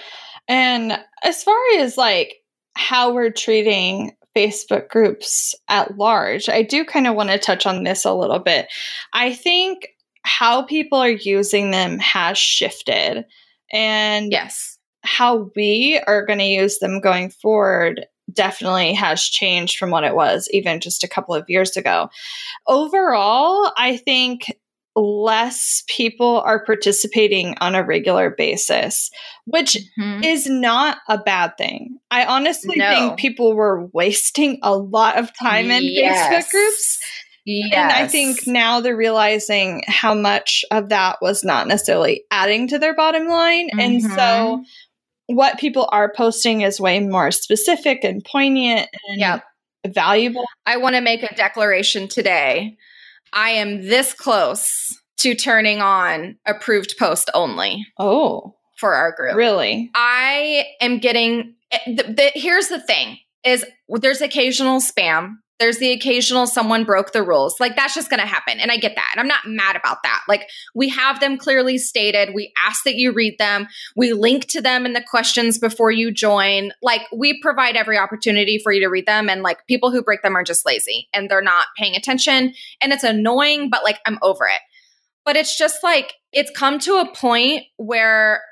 And 0.49 0.99
as 1.23 1.43
far 1.43 1.59
as 1.79 1.97
like 1.97 2.35
how 2.77 3.15
we're 3.15 3.31
treating 3.31 4.13
Facebook 4.37 4.89
groups 4.89 5.55
at 5.69 5.97
large, 5.97 6.49
I 6.49 6.63
do 6.63 6.85
kind 6.85 7.07
of 7.07 7.15
want 7.15 7.31
to 7.31 7.39
touch 7.39 7.67
on 7.67 7.85
this 7.85 8.05
a 8.05 8.15
little 8.15 8.39
bit. 8.39 8.69
I 9.13 9.33
think 9.33 9.89
how 10.23 10.63
people 10.63 10.99
are 10.99 11.09
using 11.09 11.71
them 11.71 11.99
has 11.99 12.39
shifted. 12.39 13.25
And 13.73 14.33
yes, 14.33 14.79
how 15.03 15.51
we 15.55 16.01
are 16.07 16.25
going 16.25 16.39
to 16.39 16.45
use 16.45 16.79
them 16.79 17.01
going 17.01 17.31
forward 17.31 18.07
definitely 18.33 18.95
has 18.95 19.23
changed 19.23 19.79
from 19.79 19.91
what 19.91 20.05
it 20.05 20.15
was 20.15 20.49
even 20.51 20.81
just 20.81 21.05
a 21.05 21.09
couple 21.09 21.35
of 21.35 21.49
years 21.49 21.77
ago. 21.77 22.09
Overall, 22.67 23.71
I 23.77 23.99
think 23.99 24.51
less 24.97 25.83
people 25.89 26.41
are 26.41 26.65
participating 26.65 27.57
on 27.61 27.75
a 27.75 27.83
regular 27.83 28.31
basis, 28.31 29.11
which 29.45 29.77
mm-hmm. 29.99 30.23
is 30.23 30.47
not 30.47 30.99
a 31.09 31.19
bad 31.19 31.57
thing. 31.59 31.99
I 32.11 32.25
honestly 32.25 32.77
no. 32.77 32.91
think 32.91 33.19
people 33.19 33.55
were 33.55 33.87
wasting 33.93 34.59
a 34.63 34.77
lot 34.77 35.19
of 35.19 35.37
time 35.37 35.71
in 35.71 35.83
yes. 35.85 36.47
Facebook 36.47 36.51
groups. 36.51 36.99
Yes. 37.47 37.75
And 37.75 37.93
I 37.93 38.09
think 38.09 38.47
now 38.47 38.81
they're 38.81 38.97
realizing 38.97 39.83
how 39.87 40.15
much 40.15 40.65
of 40.71 40.89
that 40.89 41.19
was 41.21 41.45
not 41.45 41.67
necessarily 41.67 42.25
adding 42.31 42.69
to 42.69 42.79
their 42.79 42.95
bottom 42.95 43.29
line. 43.29 43.69
Mm-hmm. 43.69 43.81
And 43.81 44.03
so 44.03 44.09
mm-hmm. 44.17 45.35
what 45.35 45.59
people 45.59 45.89
are 45.93 46.11
posting 46.17 46.63
is 46.63 46.81
way 46.81 47.01
more 47.01 47.31
specific 47.31 48.03
and 48.03 48.25
poignant 48.25 48.89
and 49.09 49.21
yep. 49.21 49.45
valuable. 49.87 50.45
I 50.65 50.79
want 50.79 50.95
to 50.95 51.03
make 51.03 51.23
a 51.23 51.35
declaration 51.35 52.09
today 52.09 52.79
I 53.35 53.51
am 53.51 53.83
this 53.83 54.15
close 54.15 54.99
to 55.19 55.35
turning 55.35 55.81
on 55.81 56.37
approved 56.47 56.95
post 56.99 57.31
only. 57.35 57.87
Oh, 57.99 58.55
for 58.77 58.95
our 58.95 59.13
group. 59.13 59.37
Really? 59.37 59.91
I 59.95 60.67
am 60.81 60.99
getting 60.99 61.55
eh, 61.71 61.79
the, 61.87 62.03
the, 62.03 62.31
here's 62.35 62.69
the 62.69 62.81
thing 62.81 63.19
is 63.45 63.65
there's 63.89 64.21
occasional 64.21 64.81
spam 64.81 65.37
there's 65.61 65.79
the 65.79 65.93
occasional 65.93 66.47
someone 66.47 66.85
broke 66.85 67.13
the 67.13 67.23
rules. 67.23 67.61
Like 67.61 67.77
that's 67.77 67.95
just 67.95 68.11
going 68.11 68.21
to 68.21 68.27
happen. 68.27 68.59
And 68.59 68.71
I 68.71 68.77
get 68.77 68.97
that. 68.97 69.11
And 69.13 69.21
I'm 69.21 69.29
not 69.29 69.47
mad 69.47 69.77
about 69.77 70.03
that. 70.03 70.23
Like 70.29 70.49
we 70.75 70.89
have 70.89 71.21
them 71.21 71.39
clearly 71.39 71.79
stated. 71.79 72.35
We 72.35 72.53
ask 72.61 72.83
that 72.85 72.97
you 72.97 73.13
read 73.13 73.39
them. 73.39 73.69
We 73.97 74.13
link 74.13 74.47
to 74.49 74.61
them 74.61 74.85
in 74.85 74.95
the 74.95 75.05
questions 75.09 75.59
before 75.59 75.93
you 75.93 76.13
join. 76.13 76.73
Like 76.83 77.03
we 77.15 77.41
provide 77.41 77.77
every 77.77 77.99
opportunity 77.99 78.59
for 78.59 78.73
you 78.73 78.81
to 78.81 78.89
read 78.89 79.07
them. 79.07 79.31
And 79.31 79.43
like 79.43 79.67
people 79.67 79.93
who 79.93 80.03
break 80.03 80.23
them 80.23 80.37
are 80.37 80.45
just 80.45 80.67
lazy 80.67 81.09
and 81.15 81.31
they're 81.31 81.41
not 81.41 81.67
paying 81.79 81.95
attention. 81.95 82.53
And 82.81 82.93
it's 82.93 83.05
annoying, 83.05 83.71
but 83.71 83.85
like 83.85 84.01
I'm 84.07 84.19
over 84.23 84.47
it. 84.47 84.61
But 85.25 85.37
it's 85.37 85.57
just 85.57 85.83
like 85.83 86.15
it's 86.33 86.51
come 86.51 86.79
to 86.81 86.97
a 86.97 87.15
point 87.15 87.63
where 87.77 88.43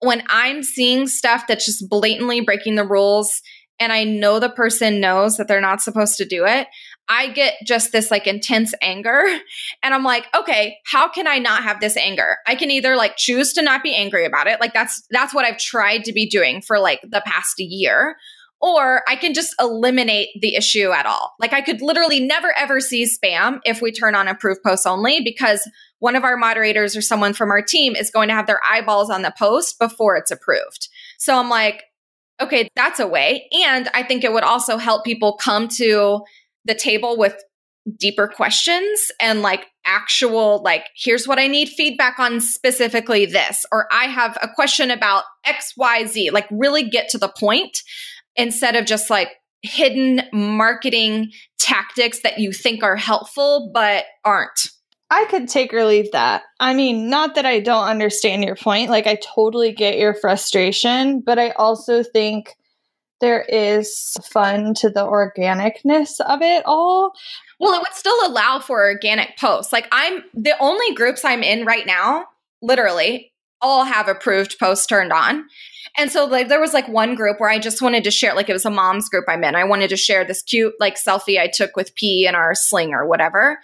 when 0.00 0.22
I'm 0.28 0.62
seeing 0.62 1.06
stuff 1.06 1.46
that's 1.46 1.66
just 1.66 1.88
blatantly 1.88 2.40
breaking 2.40 2.74
the 2.76 2.86
rules 2.86 3.40
and 3.80 3.92
I 3.92 4.04
know 4.04 4.38
the 4.38 4.48
person 4.48 5.00
knows 5.00 5.36
that 5.36 5.48
they're 5.48 5.60
not 5.60 5.82
supposed 5.82 6.16
to 6.18 6.24
do 6.24 6.46
it, 6.46 6.68
I 7.08 7.28
get 7.28 7.54
just 7.66 7.92
this 7.92 8.10
like 8.10 8.26
intense 8.26 8.74
anger. 8.80 9.24
And 9.84 9.92
I'm 9.94 10.04
like, 10.04 10.26
okay, 10.36 10.76
how 10.86 11.08
can 11.08 11.26
I 11.26 11.38
not 11.38 11.64
have 11.64 11.80
this 11.80 11.96
anger? 11.96 12.36
I 12.46 12.54
can 12.54 12.70
either 12.70 12.94
like 12.94 13.16
choose 13.16 13.52
to 13.54 13.62
not 13.62 13.82
be 13.82 13.94
angry 13.96 14.24
about 14.24 14.46
it. 14.46 14.60
Like 14.60 14.72
that's 14.72 15.02
that's 15.10 15.34
what 15.34 15.44
I've 15.44 15.58
tried 15.58 16.04
to 16.04 16.12
be 16.12 16.28
doing 16.28 16.62
for 16.62 16.78
like 16.78 17.00
the 17.02 17.22
past 17.26 17.58
year. 17.58 18.16
Or 18.60 19.02
I 19.08 19.16
can 19.16 19.34
just 19.34 19.56
eliminate 19.58 20.28
the 20.40 20.54
issue 20.54 20.92
at 20.92 21.04
all. 21.04 21.34
Like 21.40 21.52
I 21.52 21.62
could 21.62 21.82
literally 21.82 22.20
never 22.20 22.56
ever 22.56 22.78
see 22.78 23.04
spam 23.04 23.58
if 23.64 23.82
we 23.82 23.90
turn 23.90 24.14
on 24.14 24.28
approved 24.28 24.62
posts 24.64 24.86
only 24.86 25.20
because 25.20 25.68
one 25.98 26.14
of 26.14 26.22
our 26.22 26.36
moderators 26.36 26.96
or 26.96 27.02
someone 27.02 27.32
from 27.32 27.50
our 27.50 27.62
team 27.62 27.96
is 27.96 28.10
going 28.10 28.28
to 28.28 28.34
have 28.34 28.46
their 28.46 28.60
eyeballs 28.68 29.10
on 29.10 29.22
the 29.22 29.34
post 29.36 29.80
before 29.80 30.16
it's 30.16 30.30
approved. 30.30 30.88
So 31.18 31.36
I'm 31.36 31.48
like, 31.48 31.84
okay, 32.42 32.68
that's 32.76 33.00
a 33.00 33.06
way. 33.06 33.48
And 33.52 33.88
I 33.94 34.02
think 34.02 34.24
it 34.24 34.32
would 34.32 34.44
also 34.44 34.76
help 34.76 35.04
people 35.04 35.36
come 35.36 35.68
to 35.76 36.22
the 36.64 36.74
table 36.74 37.16
with 37.16 37.36
deeper 37.96 38.28
questions 38.28 39.10
and 39.18 39.42
like 39.42 39.66
actual 39.84 40.62
like 40.62 40.86
here's 40.94 41.26
what 41.26 41.40
i 41.40 41.48
need 41.48 41.68
feedback 41.68 42.16
on 42.20 42.40
specifically 42.40 43.26
this 43.26 43.66
or 43.72 43.88
i 43.90 44.04
have 44.04 44.38
a 44.40 44.48
question 44.54 44.88
about 44.88 45.24
xyz 45.44 46.30
like 46.30 46.46
really 46.52 46.88
get 46.88 47.08
to 47.08 47.18
the 47.18 47.32
point 47.40 47.78
instead 48.36 48.76
of 48.76 48.86
just 48.86 49.10
like 49.10 49.30
hidden 49.62 50.22
marketing 50.32 51.32
tactics 51.58 52.20
that 52.22 52.38
you 52.38 52.52
think 52.52 52.84
are 52.84 52.94
helpful 52.94 53.72
but 53.74 54.04
aren't 54.24 54.68
I 55.12 55.26
could 55.26 55.46
take 55.46 55.74
or 55.74 55.84
leave 55.84 56.10
that. 56.12 56.44
I 56.58 56.72
mean, 56.72 57.10
not 57.10 57.34
that 57.34 57.44
I 57.44 57.60
don't 57.60 57.86
understand 57.86 58.44
your 58.44 58.56
point. 58.56 58.88
Like, 58.88 59.06
I 59.06 59.18
totally 59.34 59.70
get 59.70 59.98
your 59.98 60.14
frustration, 60.14 61.20
but 61.20 61.38
I 61.38 61.50
also 61.50 62.02
think 62.02 62.56
there 63.20 63.42
is 63.42 64.16
fun 64.24 64.72
to 64.76 64.88
the 64.88 65.04
organicness 65.04 66.18
of 66.20 66.40
it 66.40 66.62
all. 66.64 67.12
Well, 67.60 67.74
it 67.74 67.82
would 67.82 67.92
still 67.92 68.16
allow 68.26 68.58
for 68.58 68.82
organic 68.86 69.36
posts. 69.36 69.70
Like, 69.70 69.86
I'm 69.92 70.24
the 70.32 70.58
only 70.58 70.94
groups 70.94 71.26
I'm 71.26 71.42
in 71.42 71.66
right 71.66 71.86
now, 71.86 72.24
literally, 72.62 73.34
all 73.60 73.84
have 73.84 74.08
approved 74.08 74.58
posts 74.58 74.86
turned 74.86 75.12
on. 75.12 75.44
And 75.98 76.10
so 76.10 76.24
like 76.24 76.48
there 76.48 76.58
was 76.58 76.72
like 76.72 76.88
one 76.88 77.14
group 77.14 77.38
where 77.38 77.50
I 77.50 77.58
just 77.58 77.82
wanted 77.82 78.02
to 78.04 78.10
share 78.10 78.34
like 78.34 78.48
it 78.48 78.54
was 78.54 78.64
a 78.64 78.70
mom's 78.70 79.10
group 79.10 79.26
I'm 79.28 79.44
in. 79.44 79.54
I 79.54 79.64
wanted 79.64 79.90
to 79.90 79.96
share 79.96 80.24
this 80.24 80.42
cute 80.42 80.72
like 80.80 80.96
selfie 80.96 81.38
I 81.38 81.48
took 81.48 81.76
with 81.76 81.94
P 81.94 82.26
in 82.26 82.34
our 82.34 82.54
sling 82.54 82.94
or 82.94 83.06
whatever. 83.06 83.58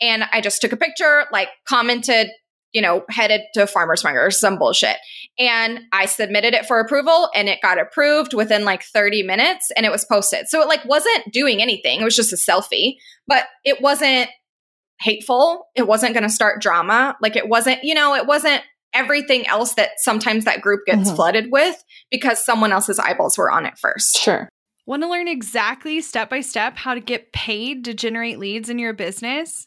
And 0.00 0.24
I 0.32 0.40
just 0.40 0.60
took 0.60 0.72
a 0.72 0.76
picture, 0.76 1.24
like 1.32 1.48
commented, 1.68 2.28
you 2.72 2.80
know, 2.80 3.04
headed 3.10 3.42
to 3.54 3.66
farmer's 3.66 4.04
market 4.04 4.20
or 4.20 4.30
some 4.30 4.58
bullshit. 4.58 4.96
And 5.38 5.80
I 5.92 6.06
submitted 6.06 6.54
it 6.54 6.66
for 6.66 6.80
approval 6.80 7.28
and 7.34 7.48
it 7.48 7.60
got 7.62 7.80
approved 7.80 8.32
within 8.32 8.64
like 8.64 8.82
30 8.82 9.22
minutes 9.22 9.70
and 9.76 9.84
it 9.84 9.92
was 9.92 10.04
posted. 10.04 10.48
So 10.48 10.62
it 10.62 10.68
like 10.68 10.84
wasn't 10.84 11.32
doing 11.32 11.60
anything. 11.60 12.00
It 12.00 12.04
was 12.04 12.16
just 12.16 12.32
a 12.32 12.36
selfie, 12.36 12.96
but 13.26 13.44
it 13.64 13.80
wasn't 13.80 14.30
hateful. 15.00 15.66
It 15.74 15.86
wasn't 15.86 16.14
going 16.14 16.24
to 16.24 16.30
start 16.30 16.62
drama. 16.62 17.16
Like 17.20 17.36
it 17.36 17.48
wasn't, 17.48 17.82
you 17.82 17.94
know, 17.94 18.14
it 18.14 18.26
wasn't 18.26 18.62
everything 18.92 19.46
else 19.46 19.74
that 19.74 19.90
sometimes 19.98 20.44
that 20.44 20.60
group 20.60 20.84
gets 20.86 21.08
mm-hmm. 21.08 21.16
flooded 21.16 21.46
with 21.50 21.82
because 22.10 22.44
someone 22.44 22.72
else's 22.72 22.98
eyeballs 22.98 23.38
were 23.38 23.50
on 23.50 23.66
it 23.66 23.78
first. 23.78 24.18
Sure. 24.18 24.48
Want 24.86 25.02
to 25.02 25.08
learn 25.08 25.28
exactly 25.28 26.00
step 26.00 26.30
by 26.30 26.40
step 26.40 26.76
how 26.76 26.94
to 26.94 27.00
get 27.00 27.32
paid 27.32 27.84
to 27.84 27.94
generate 27.94 28.38
leads 28.38 28.68
in 28.68 28.78
your 28.78 28.92
business? 28.92 29.66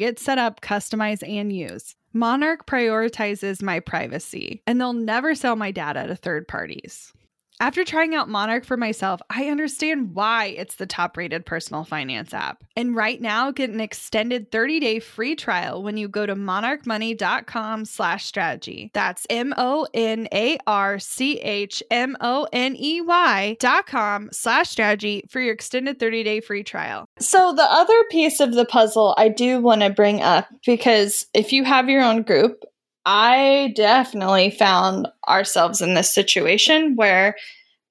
get 0.00 0.18
set 0.18 0.38
up, 0.38 0.62
customize, 0.62 1.22
and 1.28 1.52
use. 1.52 1.94
Monarch 2.12 2.66
prioritizes 2.66 3.62
my 3.62 3.78
privacy, 3.78 4.62
and 4.66 4.80
they'll 4.80 4.94
never 4.94 5.34
sell 5.34 5.54
my 5.54 5.70
data 5.70 6.06
to 6.06 6.16
third 6.16 6.48
parties. 6.48 7.12
After 7.62 7.84
trying 7.84 8.14
out 8.14 8.30
Monarch 8.30 8.64
for 8.64 8.78
myself, 8.78 9.20
I 9.28 9.48
understand 9.48 10.14
why 10.14 10.46
it's 10.46 10.76
the 10.76 10.86
top 10.86 11.18
rated 11.18 11.44
personal 11.44 11.84
finance 11.84 12.32
app. 12.32 12.64
And 12.74 12.96
right 12.96 13.20
now, 13.20 13.50
get 13.50 13.68
an 13.68 13.82
extended 13.82 14.50
30 14.50 14.80
day 14.80 14.98
free 14.98 15.36
trial 15.36 15.82
when 15.82 15.98
you 15.98 16.08
go 16.08 16.24
to 16.24 16.34
monarchmoney.com 16.34 17.84
slash 17.84 18.24
strategy. 18.24 18.90
That's 18.94 19.26
M 19.28 19.52
O 19.58 19.86
N 19.92 20.26
A 20.32 20.56
R 20.66 20.98
C 20.98 21.38
H 21.38 21.82
M 21.90 22.16
O 22.22 22.48
N 22.50 22.76
E 22.78 23.02
Y 23.02 23.58
dot 23.60 23.86
com 23.86 24.30
slash 24.32 24.70
strategy 24.70 25.24
for 25.28 25.42
your 25.42 25.52
extended 25.52 26.00
30 26.00 26.24
day 26.24 26.40
free 26.40 26.64
trial. 26.64 27.04
So, 27.18 27.52
the 27.52 27.70
other 27.70 28.04
piece 28.10 28.40
of 28.40 28.54
the 28.54 28.64
puzzle 28.64 29.14
I 29.18 29.28
do 29.28 29.60
want 29.60 29.82
to 29.82 29.90
bring 29.90 30.22
up 30.22 30.48
because 30.64 31.26
if 31.34 31.52
you 31.52 31.64
have 31.64 31.90
your 31.90 32.02
own 32.02 32.22
group, 32.22 32.64
I 33.12 33.72
definitely 33.74 34.50
found 34.50 35.08
ourselves 35.26 35.80
in 35.80 35.94
this 35.94 36.14
situation 36.14 36.94
where, 36.94 37.34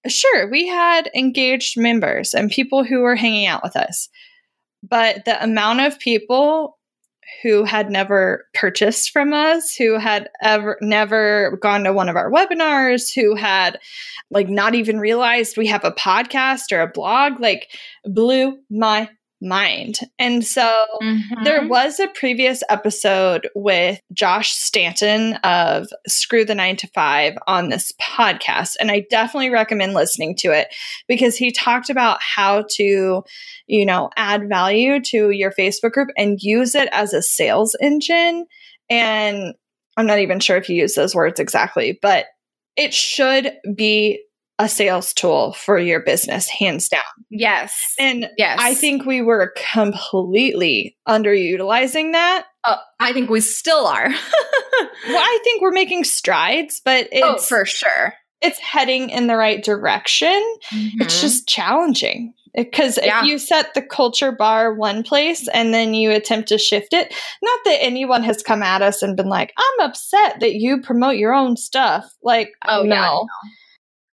sure, 0.08 0.50
we 0.50 0.66
had 0.66 1.12
engaged 1.14 1.78
members 1.78 2.34
and 2.34 2.50
people 2.50 2.86
who 2.86 3.02
were 3.02 3.18
hanging 3.18 3.46
out 3.46 3.62
with 3.62 3.76
us, 3.76 4.08
but 4.82 5.26
the 5.26 5.44
amount 5.44 5.82
of 5.82 6.00
people 6.00 6.78
who 7.44 7.66
had 7.66 7.90
never 7.92 8.48
purchased 8.54 9.12
from 9.12 9.34
us, 9.34 9.76
who 9.76 10.00
had 10.00 10.30
ever 10.42 10.78
never 10.80 11.58
gone 11.62 11.84
to 11.84 11.92
one 11.92 12.08
of 12.08 12.16
our 12.16 12.32
webinars, 12.32 13.14
who 13.14 13.36
had 13.36 13.78
like 14.32 14.48
not 14.48 14.74
even 14.74 15.02
realized 15.02 15.58
we 15.58 15.68
have 15.68 15.84
a 15.84 15.92
podcast 15.92 16.72
or 16.72 16.80
a 16.80 16.88
blog, 16.88 17.42
like 17.42 17.68
blew 18.06 18.58
my 18.70 19.10
mind. 19.42 20.00
And 20.18 20.46
so 20.46 20.86
mm-hmm. 21.02 21.44
there 21.44 21.68
was 21.68 22.00
a 22.00 22.08
previous 22.08 22.62
episode 22.70 23.50
with 23.56 24.00
Josh 24.12 24.52
Stanton 24.52 25.36
of 25.44 25.88
Screw 26.08 26.44
the 26.44 26.56
9 26.56 26.76
to 26.78 26.88
5 26.88 27.38
on 27.48 27.70
this 27.70 27.94
podcast 28.02 28.76
and 28.80 28.92
I 28.92 29.06
definitely 29.10 29.50
recommend 29.50 29.94
listening 29.94 30.36
to 30.38 30.52
it 30.52 30.74
because 31.08 31.38
he 31.38 31.52
talked 31.52 31.90
about 31.90 32.22
how 32.22 32.66
to 32.72 33.24
you 33.68 33.86
know 33.86 34.10
add 34.18 34.50
value 34.50 35.02
to 35.04 35.30
your 35.30 35.52
Facebook 35.52 35.92
group 35.92 36.10
and 36.18 36.42
use 36.42 36.76
it 36.76 36.90
as 36.92 37.14
a 37.14 37.22
sales 37.22 37.76
engine 37.82 38.46
and 38.90 39.54
I'm 39.98 40.06
not 40.06 40.20
even 40.20 40.40
sure 40.40 40.58
if 40.58 40.66
he 40.66 40.76
used 40.76 40.96
those 40.96 41.16
words 41.16 41.40
exactly 41.40 41.98
but 42.02 42.26
it 42.76 42.94
should 42.94 43.54
be 43.76 44.22
a 44.60 44.68
sales 44.68 45.14
tool 45.14 45.54
for 45.54 45.80
your 45.80 46.02
business, 46.02 46.50
hands 46.50 46.90
down. 46.90 47.02
Yes. 47.30 47.96
And 47.98 48.30
yes. 48.38 48.60
I 48.62 48.74
think 48.74 49.06
we 49.06 49.22
were 49.22 49.54
completely 49.72 50.98
underutilizing 51.08 52.12
that. 52.12 52.46
Uh, 52.66 52.76
I 53.00 53.14
think 53.14 53.30
we 53.30 53.40
still 53.40 53.88
are. 53.88 54.10
well, 54.10 54.18
I 55.08 55.40
think 55.46 55.62
we're 55.62 55.72
making 55.72 56.04
strides, 56.04 56.82
but 56.84 57.06
oh, 57.06 57.34
it's 57.34 57.46
oh, 57.46 57.56
for 57.56 57.66
sure. 57.66 58.14
It's 58.42 58.60
heading 58.60 59.10
in 59.10 59.28
the 59.28 59.38
right 59.38 59.64
direction. 59.64 60.44
Mm-hmm. 60.72 61.02
It's 61.02 61.22
just 61.22 61.48
challenging 61.48 62.34
because 62.54 63.00
yeah. 63.02 63.22
if 63.22 63.26
you 63.28 63.38
set 63.38 63.74
the 63.74 63.82
culture 63.82 64.34
bar 64.34 64.74
one 64.74 65.04
place 65.04 65.48
and 65.50 65.74
then 65.74 65.94
you 65.94 66.12
attempt 66.12 66.50
to 66.50 66.58
shift 66.58 66.94
it, 66.94 67.14
not 67.42 67.60
that 67.64 67.82
anyone 67.82 68.24
has 68.24 68.44
come 68.44 68.62
at 68.62 68.82
us 68.82 69.02
and 69.02 69.16
been 69.16 69.30
like, 69.30 69.54
I'm 69.58 69.90
upset 69.90 70.42
that 70.42 70.56
you 70.56 70.82
promote 70.82 71.16
your 71.16 71.34
own 71.34 71.56
stuff. 71.56 72.14
Like, 72.24 72.52
oh, 72.68 72.84
no. 72.84 72.96
Yeah, 72.96 73.50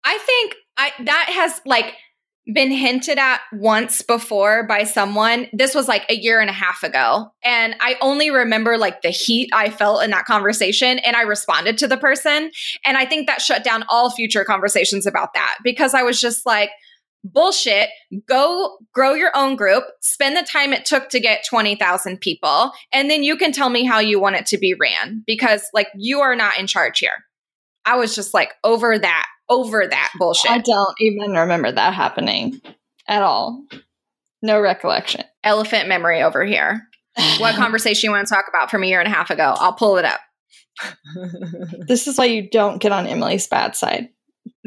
I 0.10 0.18
think 0.18 0.56
I 0.76 0.92
that 1.04 1.30
has 1.30 1.62
like 1.68 1.94
been 2.52 2.72
hinted 2.72 3.20
at 3.20 3.42
once 3.54 4.02
before 4.02 4.66
by 4.66 4.84
someone. 4.84 5.48
This 5.54 5.76
was 5.76 5.88
like 5.88 6.04
a 6.10 6.16
year 6.16 6.40
and 6.40 6.50
a 6.50 6.54
half 6.54 6.82
ago. 6.82 7.32
And 7.44 7.76
I 7.80 7.96
only 8.02 8.32
remember 8.32 8.76
like 8.76 9.04
the 9.04 9.10
heat 9.12 9.52
I 9.54 9.70
felt 9.70 10.04
in 10.04 10.10
that 10.10 10.26
conversation. 10.26 10.98
And 10.98 11.16
I 11.16 11.22
responded 11.22 11.78
to 11.78 11.88
the 11.88 11.98
person. 11.98 12.50
And 12.86 12.98
I 12.98 13.06
think 13.06 13.28
that 13.28 13.40
shut 13.40 13.64
down 13.64 13.86
all 13.88 14.10
future 14.10 14.44
conversations 14.44 15.06
about 15.06 15.36
that 15.36 15.58
because 15.64 15.94
I 15.94 16.02
was 16.02 16.20
just 16.20 16.44
like, 16.44 16.72
bullshit. 17.24 17.90
Go 18.28 18.78
grow 18.94 19.14
your 19.14 19.32
own 19.36 19.56
group, 19.58 19.84
spend 20.02 20.38
the 20.38 20.42
time 20.42 20.74
it 20.74 20.86
took 20.86 21.10
to 21.10 21.20
get 21.20 21.46
20,000 21.48 22.20
people. 22.20 22.72
And 22.92 23.12
then 23.12 23.24
you 23.24 23.38
can 23.38 23.52
tell 23.52 23.70
me 23.70 23.86
how 23.86 24.00
you 24.00 24.20
want 24.20 24.38
it 24.38 24.48
to 24.48 24.58
be 24.58 24.74
ran 24.74 25.24
because 25.28 25.68
like 25.74 25.90
you 25.96 26.22
are 26.22 26.36
not 26.36 26.58
in 26.58 26.66
charge 26.66 26.98
here. 27.00 27.26
I 27.86 27.98
was 27.98 28.16
just 28.16 28.34
like 28.34 28.54
over 28.64 28.98
that 28.98 29.26
over 29.50 29.86
that 29.88 30.12
bullshit. 30.18 30.52
I 30.52 30.60
don't 30.60 30.96
even 31.00 31.32
remember 31.32 31.72
that 31.72 31.94
happening 31.94 32.62
at 33.08 33.24
all. 33.24 33.64
No 34.42 34.60
recollection. 34.60 35.24
Elephant 35.44 35.88
memory 35.88 36.22
over 36.22 36.46
here. 36.46 36.88
what 37.40 37.56
conversation 37.58 38.10
you 38.10 38.12
want 38.12 38.28
to 38.28 38.34
talk 38.34 38.46
about 38.48 38.72
from 38.72 38.84
a 38.84 38.88
year 38.88 39.00
and 39.00 39.08
a 39.08 39.16
half 39.16 39.30
ago? 39.30 39.54
I'll 39.58 39.74
pull 39.74 39.98
it 39.98 40.06
up. 40.06 40.20
this 41.88 42.08
is 42.08 42.18
why 42.18 42.26
you 42.26 42.50
don't 42.50 42.82
get 42.82 42.92
on 42.92 43.08
Emily's 43.08 43.48
bad 43.48 43.76
side. 43.76 44.10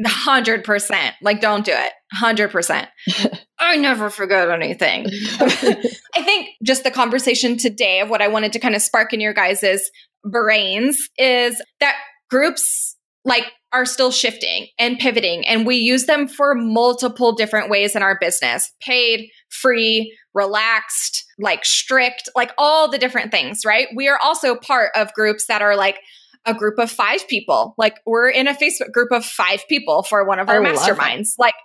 Hundred 0.05 0.63
percent. 0.63 1.15
Like, 1.21 1.39
don't 1.39 1.65
do 1.65 1.71
it. 1.71 1.93
Hundred 2.11 2.51
percent. 2.51 2.89
I 3.59 3.77
never 3.77 4.09
forget 4.09 4.49
anything. 4.49 5.05
I 5.39 6.23
think 6.23 6.49
just 6.63 6.83
the 6.83 6.91
conversation 6.91 7.57
today 7.57 8.01
of 8.01 8.09
what 8.09 8.21
I 8.21 8.27
wanted 8.27 8.53
to 8.53 8.59
kind 8.59 8.75
of 8.75 8.81
spark 8.81 9.13
in 9.13 9.21
your 9.21 9.33
guys's 9.33 9.89
brains 10.23 11.09
is 11.17 11.61
that 11.79 11.95
groups 12.29 12.97
like 13.25 13.45
are 13.73 13.85
still 13.85 14.11
shifting 14.11 14.67
and 14.77 14.99
pivoting 14.99 15.45
and 15.47 15.65
we 15.65 15.77
use 15.77 16.05
them 16.05 16.27
for 16.27 16.53
multiple 16.55 17.33
different 17.33 17.69
ways 17.69 17.95
in 17.95 18.03
our 18.03 18.17
business. 18.19 18.71
Paid 18.81 19.29
free 19.49 20.15
relaxed 20.33 21.25
like 21.39 21.63
strict 21.65 22.29
like 22.35 22.51
all 22.57 22.89
the 22.89 22.97
different 22.97 23.31
things 23.31 23.65
right? 23.65 23.87
We 23.95 24.07
are 24.07 24.19
also 24.23 24.55
part 24.55 24.91
of 24.95 25.13
groups 25.13 25.45
that 25.47 25.61
are 25.61 25.75
like 25.75 25.99
a 26.45 26.53
group 26.53 26.77
of 26.77 26.91
five 26.91 27.27
people. 27.27 27.73
Like 27.77 27.99
we're 28.05 28.29
in 28.29 28.47
a 28.47 28.53
facebook 28.53 28.91
group 28.91 29.11
of 29.11 29.25
five 29.25 29.63
people 29.69 30.03
for 30.03 30.25
one 30.25 30.39
of 30.39 30.49
our 30.49 30.63
I 30.63 30.73
masterminds. 30.73 31.29
Like 31.37 31.55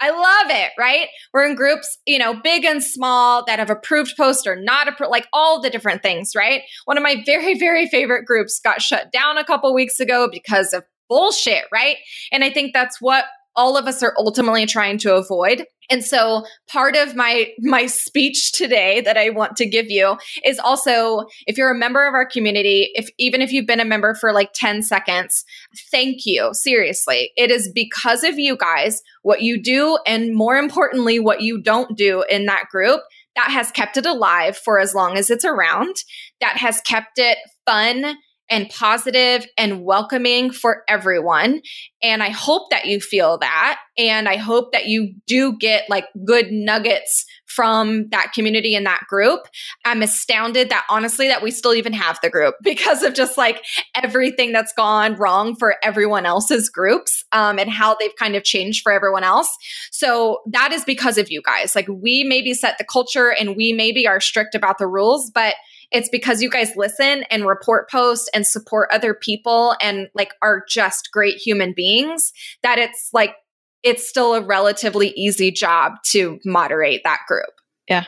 I 0.00 0.10
love 0.10 0.50
it, 0.50 0.72
right? 0.78 1.08
We're 1.32 1.46
in 1.46 1.54
groups, 1.54 1.98
you 2.04 2.18
know, 2.18 2.34
big 2.34 2.64
and 2.64 2.82
small 2.82 3.44
that 3.46 3.58
have 3.58 3.70
approved 3.70 4.14
posts 4.16 4.46
or 4.46 4.56
not 4.56 4.88
approved, 4.88 5.10
like 5.10 5.26
all 5.32 5.60
the 5.60 5.70
different 5.70 6.02
things, 6.02 6.32
right? 6.36 6.62
One 6.84 6.96
of 6.96 7.02
my 7.02 7.22
very, 7.24 7.58
very 7.58 7.86
favorite 7.86 8.26
groups 8.26 8.60
got 8.62 8.82
shut 8.82 9.12
down 9.12 9.38
a 9.38 9.44
couple 9.44 9.72
weeks 9.72 10.00
ago 10.00 10.28
because 10.30 10.72
of 10.72 10.82
bullshit, 11.08 11.64
right? 11.72 11.96
And 12.32 12.44
I 12.44 12.50
think 12.50 12.72
that's 12.72 13.00
what 13.00 13.24
all 13.56 13.76
of 13.76 13.86
us 13.86 14.02
are 14.02 14.14
ultimately 14.18 14.66
trying 14.66 14.98
to 14.98 15.14
avoid. 15.14 15.64
And 15.90 16.04
so 16.04 16.44
part 16.68 16.96
of 16.96 17.14
my 17.14 17.52
my 17.60 17.86
speech 17.86 18.52
today 18.52 19.00
that 19.02 19.16
I 19.16 19.30
want 19.30 19.56
to 19.56 19.66
give 19.66 19.90
you 19.90 20.16
is 20.44 20.58
also 20.58 21.26
if 21.46 21.58
you're 21.58 21.70
a 21.70 21.78
member 21.78 22.06
of 22.06 22.14
our 22.14 22.26
community, 22.26 22.90
if 22.94 23.10
even 23.18 23.42
if 23.42 23.52
you've 23.52 23.66
been 23.66 23.80
a 23.80 23.84
member 23.84 24.14
for 24.14 24.32
like 24.32 24.52
10 24.54 24.82
seconds, 24.82 25.44
thank 25.90 26.24
you. 26.24 26.50
Seriously. 26.52 27.32
It 27.36 27.50
is 27.50 27.70
because 27.72 28.24
of 28.24 28.38
you 28.38 28.56
guys 28.56 29.02
what 29.22 29.42
you 29.42 29.60
do 29.62 29.98
and 30.06 30.34
more 30.34 30.56
importantly 30.56 31.18
what 31.18 31.42
you 31.42 31.60
don't 31.60 31.96
do 31.96 32.24
in 32.30 32.46
that 32.46 32.64
group 32.70 33.02
that 33.36 33.50
has 33.50 33.70
kept 33.70 33.96
it 33.96 34.06
alive 34.06 34.56
for 34.56 34.78
as 34.78 34.94
long 34.94 35.16
as 35.18 35.28
it's 35.28 35.44
around, 35.44 35.96
that 36.40 36.56
has 36.56 36.80
kept 36.82 37.18
it 37.18 37.38
fun 37.66 38.16
and 38.50 38.68
positive 38.68 39.46
and 39.56 39.84
welcoming 39.84 40.50
for 40.50 40.82
everyone. 40.88 41.62
And 42.02 42.22
I 42.22 42.28
hope 42.28 42.70
that 42.70 42.84
you 42.86 43.00
feel 43.00 43.38
that. 43.38 43.80
And 43.96 44.28
I 44.28 44.36
hope 44.36 44.72
that 44.72 44.86
you 44.86 45.14
do 45.26 45.56
get 45.56 45.88
like 45.88 46.06
good 46.26 46.50
nuggets 46.50 47.24
from 47.46 48.08
that 48.10 48.32
community 48.34 48.74
and 48.74 48.84
that 48.84 49.04
group. 49.08 49.46
I'm 49.84 50.02
astounded 50.02 50.70
that 50.70 50.84
honestly 50.90 51.28
that 51.28 51.42
we 51.42 51.50
still 51.50 51.74
even 51.74 51.92
have 51.92 52.18
the 52.22 52.30
group 52.30 52.56
because 52.62 53.02
of 53.02 53.14
just 53.14 53.38
like 53.38 53.64
everything 53.94 54.52
that's 54.52 54.72
gone 54.72 55.14
wrong 55.14 55.54
for 55.56 55.76
everyone 55.82 56.26
else's 56.26 56.68
groups 56.68 57.24
um, 57.32 57.58
and 57.58 57.70
how 57.70 57.94
they've 57.94 58.16
kind 58.18 58.36
of 58.36 58.44
changed 58.44 58.82
for 58.82 58.92
everyone 58.92 59.24
else. 59.24 59.56
So 59.90 60.40
that 60.50 60.72
is 60.72 60.84
because 60.84 61.16
of 61.16 61.30
you 61.30 61.40
guys. 61.42 61.74
Like 61.74 61.88
we 61.88 62.24
maybe 62.24 62.54
set 62.54 62.78
the 62.78 62.84
culture 62.84 63.32
and 63.32 63.56
we 63.56 63.72
maybe 63.72 64.06
are 64.06 64.20
strict 64.20 64.54
about 64.54 64.78
the 64.78 64.86
rules, 64.86 65.30
but 65.30 65.54
it's 65.90 66.08
because 66.08 66.42
you 66.42 66.50
guys 66.50 66.76
listen 66.76 67.24
and 67.30 67.46
report 67.46 67.90
post 67.90 68.30
and 68.34 68.46
support 68.46 68.88
other 68.92 69.14
people 69.14 69.74
and 69.80 70.08
like 70.14 70.32
are 70.42 70.64
just 70.68 71.10
great 71.12 71.36
human 71.36 71.72
beings 71.72 72.32
that 72.62 72.78
it's 72.78 73.10
like 73.12 73.34
it's 73.82 74.08
still 74.08 74.34
a 74.34 74.40
relatively 74.40 75.10
easy 75.10 75.50
job 75.50 75.92
to 76.04 76.40
moderate 76.44 77.02
that 77.04 77.20
group. 77.28 77.52
Yeah. 77.88 78.06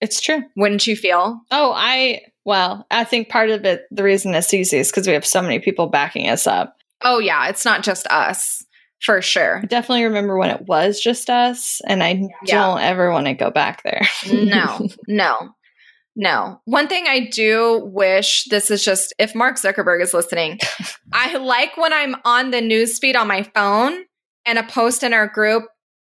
It's 0.00 0.20
true. 0.20 0.42
Wouldn't 0.54 0.86
you 0.86 0.96
feel? 0.96 1.40
Oh, 1.50 1.72
I 1.74 2.20
well, 2.44 2.86
I 2.90 3.04
think 3.04 3.30
part 3.30 3.48
of 3.50 3.64
it 3.64 3.84
the 3.90 4.02
reason 4.02 4.34
it's 4.34 4.52
easy 4.52 4.78
is 4.78 4.90
because 4.90 5.06
we 5.06 5.14
have 5.14 5.26
so 5.26 5.40
many 5.40 5.58
people 5.60 5.86
backing 5.86 6.28
us 6.28 6.46
up. 6.46 6.76
Oh 7.02 7.18
yeah, 7.18 7.48
it's 7.48 7.64
not 7.64 7.82
just 7.82 8.06
us. 8.08 8.64
For 9.00 9.20
sure. 9.20 9.58
I 9.58 9.66
definitely 9.66 10.04
remember 10.04 10.38
when 10.38 10.48
it 10.48 10.62
was 10.66 10.98
just 10.98 11.28
us, 11.28 11.82
and 11.86 12.02
I 12.02 12.22
yeah. 12.46 12.54
don't 12.58 12.80
ever 12.80 13.10
want 13.10 13.26
to 13.26 13.34
go 13.34 13.50
back 13.50 13.82
there. 13.82 14.08
no, 14.32 14.88
no. 15.08 15.50
No. 16.16 16.60
One 16.64 16.88
thing 16.88 17.06
I 17.08 17.28
do 17.28 17.82
wish 17.84 18.44
this 18.44 18.70
is 18.70 18.84
just 18.84 19.12
if 19.18 19.34
Mark 19.34 19.56
Zuckerberg 19.56 20.02
is 20.02 20.14
listening, 20.14 20.60
I 21.12 21.36
like 21.36 21.76
when 21.76 21.92
I'm 21.92 22.16
on 22.24 22.50
the 22.50 22.60
newsfeed 22.60 23.16
on 23.16 23.26
my 23.26 23.42
phone 23.42 24.04
and 24.46 24.58
a 24.58 24.62
post 24.62 25.02
in 25.02 25.12
our 25.12 25.26
group 25.26 25.64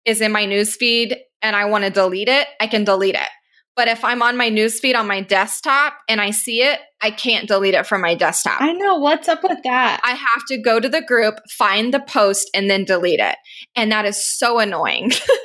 is 0.05 0.21
in 0.21 0.33
my 0.33 0.47
newsfeed 0.47 1.17
and 1.43 1.55
I 1.55 1.67
want 1.67 1.85
to 1.85 1.91
delete 1.91 2.29
it, 2.29 2.47
I 2.61 2.67
can 2.67 2.85
delete 2.85 3.15
it. 3.15 3.29
But 3.77 3.89
if 3.89 4.05
I'm 4.05 4.21
on 4.21 4.37
my 4.37 4.51
newsfeed 4.51 4.95
on 4.95 5.07
my 5.07 5.23
desktop 5.23 5.95
and 6.09 6.21
I 6.21 6.33
see 6.33 6.63
it, 6.63 6.81
I 7.01 7.11
can't 7.11 7.49
delete 7.49 7.75
it 7.75 7.87
from 7.87 8.03
my 8.03 8.15
desktop. 8.15 8.61
I 8.61 8.73
know. 8.73 8.99
What's 8.99 9.29
up 9.29 9.43
with 9.43 9.63
that? 9.65 10.01
I 10.05 10.11
have 10.11 10.43
to 10.49 10.59
go 10.59 10.81
to 10.81 10.89
the 10.89 11.01
group, 11.01 11.37
find 11.49 11.95
the 11.95 12.01
post, 12.01 12.51
and 12.53 12.69
then 12.69 12.85
delete 12.85 13.21
it. 13.21 13.37
And 13.77 13.91
that 13.93 14.05
is 14.05 14.23
so 14.23 14.59
annoying. 14.59 15.13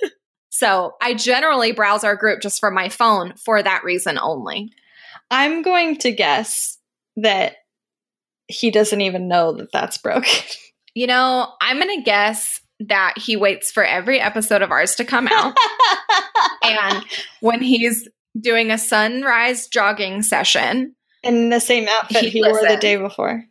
so 0.58 0.96
I 1.02 1.14
generally 1.16 1.74
browse 1.74 2.06
our 2.06 2.16
group 2.16 2.42
just 2.42 2.62
from 2.62 2.74
my 2.74 2.88
phone 2.88 3.34
for 3.36 3.62
that 3.62 3.84
reason 3.84 4.18
only. 4.18 4.72
I'm 5.30 5.64
going 5.64 5.98
to 5.98 6.12
guess 6.14 6.78
that 7.18 7.58
he 8.48 8.72
doesn't 8.72 9.02
even 9.02 9.28
know 9.28 9.52
that 9.54 9.72
that's 9.74 9.98
broken. 9.98 10.32
You 10.98 11.08
know, 11.08 11.52
I'm 11.60 11.78
going 11.78 11.94
to 11.98 12.04
guess 12.06 12.62
that 12.80 13.16
he 13.18 13.36
waits 13.36 13.70
for 13.70 13.84
every 13.84 14.22
episode 14.22 14.62
of 14.62 14.72
ours 14.72 14.96
to 14.96 15.04
come 15.04 15.28
out. 15.28 15.54
and 16.64 17.04
when 17.42 17.62
he's 17.62 18.08
doing 18.40 18.72
a 18.72 18.78
sunrise 18.78 19.68
jogging 19.68 20.22
session 20.22 20.96
in 21.22 21.50
the 21.50 21.60
same 21.60 21.90
outfit 21.90 22.24
He 22.24 22.30
he, 22.30 22.42
wore 22.42 22.62
the 22.66 22.78
day 22.78 22.96
before. 22.96 23.44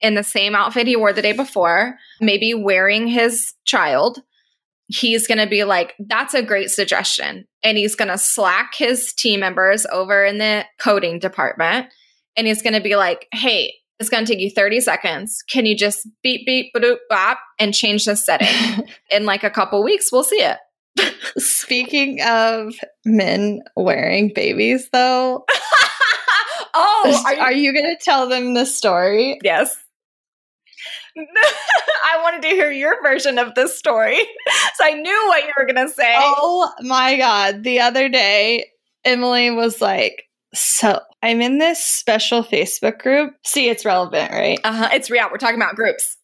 in 0.00 0.14
the 0.14 0.24
same 0.24 0.54
outfit 0.54 0.86
he 0.86 0.96
wore 0.96 1.12
the 1.12 1.20
day 1.20 1.32
before, 1.34 1.98
maybe 2.22 2.54
wearing 2.54 3.06
his 3.06 3.52
child, 3.66 4.22
he's 4.88 5.26
going 5.26 5.38
to 5.38 5.46
be 5.46 5.64
like, 5.64 5.94
that's 5.98 6.34
a 6.34 6.42
great 6.42 6.70
suggestion. 6.70 7.46
And 7.62 7.78
he's 7.78 7.94
going 7.94 8.08
to 8.08 8.18
slack 8.18 8.72
his 8.76 9.12
team 9.12 9.40
members 9.40 9.86
over 9.92 10.24
in 10.24 10.38
the 10.38 10.64
coding 10.78 11.18
department. 11.18 11.86
And 12.36 12.46
he's 12.46 12.62
going 12.62 12.74
to 12.74 12.80
be 12.80 12.96
like, 12.96 13.26
hey, 13.32 13.74
it's 13.98 14.08
going 14.08 14.24
to 14.24 14.32
take 14.32 14.40
you 14.40 14.50
30 14.50 14.80
seconds. 14.80 15.42
Can 15.50 15.66
you 15.66 15.76
just 15.76 16.08
beep, 16.22 16.46
beep, 16.46 16.72
ba 16.72 16.96
bop 17.08 17.38
and 17.58 17.74
change 17.74 18.04
the 18.04 18.16
setting? 18.16 18.88
in 19.10 19.26
like 19.26 19.44
a 19.44 19.50
couple 19.50 19.82
weeks, 19.82 20.10
we'll 20.10 20.24
see 20.24 20.40
it. 20.40 20.58
Speaking 21.36 22.20
of 22.22 22.74
men 23.04 23.60
wearing 23.76 24.32
babies, 24.34 24.88
though, 24.92 25.44
oh, 26.74 27.24
are, 27.26 27.36
are 27.36 27.52
you? 27.52 27.72
you 27.72 27.72
going 27.72 27.96
to 27.96 28.04
tell 28.04 28.28
them 28.28 28.54
the 28.54 28.64
story? 28.64 29.38
yes. 29.42 29.76
I 31.16 32.22
wanted 32.22 32.42
to 32.42 32.48
hear 32.48 32.70
your 32.70 33.02
version 33.02 33.38
of 33.38 33.54
this 33.54 33.78
story. 33.78 34.18
So 34.76 34.84
I 34.84 34.92
knew 34.92 35.24
what 35.26 35.42
you 35.42 35.52
were 35.58 35.66
going 35.66 35.88
to 35.88 35.92
say. 35.92 36.14
Oh 36.16 36.70
my 36.82 37.16
God. 37.16 37.64
The 37.64 37.80
other 37.80 38.08
day, 38.08 38.66
Emily 39.04 39.50
was 39.50 39.80
like, 39.80 40.24
So 40.54 41.00
I'm 41.20 41.40
in 41.40 41.58
this 41.58 41.82
special 41.82 42.44
Facebook 42.44 42.98
group. 43.00 43.34
See, 43.44 43.68
it's 43.68 43.84
relevant, 43.84 44.30
right? 44.30 44.60
Uh-huh. 44.62 44.90
It's 44.92 45.10
real. 45.10 45.26
We're 45.32 45.38
talking 45.38 45.56
about 45.56 45.74
groups. 45.74 46.16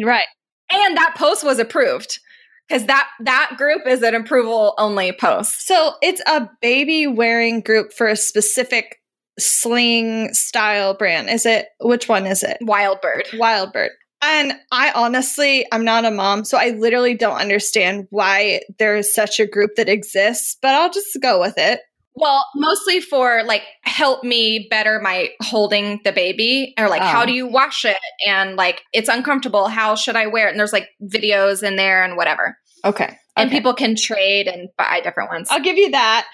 Right. 0.00 0.26
And 0.70 0.96
that 0.96 1.14
post 1.16 1.42
was 1.44 1.58
approved 1.58 2.20
because 2.68 2.86
that 2.86 3.08
that 3.20 3.54
group 3.56 3.86
is 3.86 4.02
an 4.02 4.14
approval 4.14 4.74
only 4.78 5.12
post. 5.12 5.66
So 5.66 5.94
it's 6.02 6.22
a 6.26 6.48
baby 6.60 7.06
wearing 7.06 7.60
group 7.60 7.92
for 7.92 8.06
a 8.06 8.16
specific 8.16 9.00
sling 9.38 10.32
style 10.34 10.94
brand. 10.94 11.28
Is 11.30 11.46
it? 11.46 11.66
Which 11.80 12.08
one 12.08 12.26
is 12.26 12.42
it? 12.42 12.58
Wild 12.60 13.00
Bird. 13.00 13.24
Wild 13.34 13.72
Bird. 13.72 13.90
And 14.22 14.54
I 14.72 14.90
honestly, 14.94 15.66
I'm 15.70 15.84
not 15.84 16.06
a 16.06 16.10
mom, 16.10 16.44
so 16.44 16.56
I 16.56 16.70
literally 16.70 17.14
don't 17.14 17.36
understand 17.40 18.06
why 18.10 18.60
there 18.78 18.96
is 18.96 19.12
such 19.12 19.38
a 19.38 19.46
group 19.46 19.72
that 19.76 19.88
exists, 19.88 20.56
but 20.62 20.74
I'll 20.74 20.90
just 20.90 21.18
go 21.20 21.38
with 21.40 21.58
it. 21.58 21.80
Well, 22.16 22.46
mostly 22.54 23.00
for 23.00 23.42
like 23.44 23.62
help 23.82 24.22
me 24.24 24.68
better 24.70 25.00
my 25.02 25.30
holding 25.42 26.00
the 26.04 26.12
baby 26.12 26.72
or 26.78 26.88
like 26.88 27.02
Oh. 27.02 27.06
how 27.06 27.24
do 27.26 27.32
you 27.32 27.46
wash 27.46 27.84
it 27.84 27.98
and 28.26 28.54
like 28.56 28.82
it's 28.92 29.08
uncomfortable. 29.08 29.66
How 29.66 29.96
should 29.96 30.14
I 30.16 30.28
wear 30.28 30.46
it? 30.46 30.52
And 30.52 30.60
there's 30.60 30.72
like 30.72 30.88
videos 31.02 31.62
in 31.62 31.74
there 31.76 32.04
and 32.04 32.16
whatever. 32.16 32.56
Okay. 32.84 33.18
And 33.36 33.48
Okay. 33.48 33.58
people 33.58 33.74
can 33.74 33.96
trade 33.96 34.46
and 34.46 34.68
buy 34.78 35.00
different 35.02 35.30
ones. 35.30 35.48
I'll 35.50 35.60
give 35.60 35.76
you 35.76 35.90
that. 35.90 36.26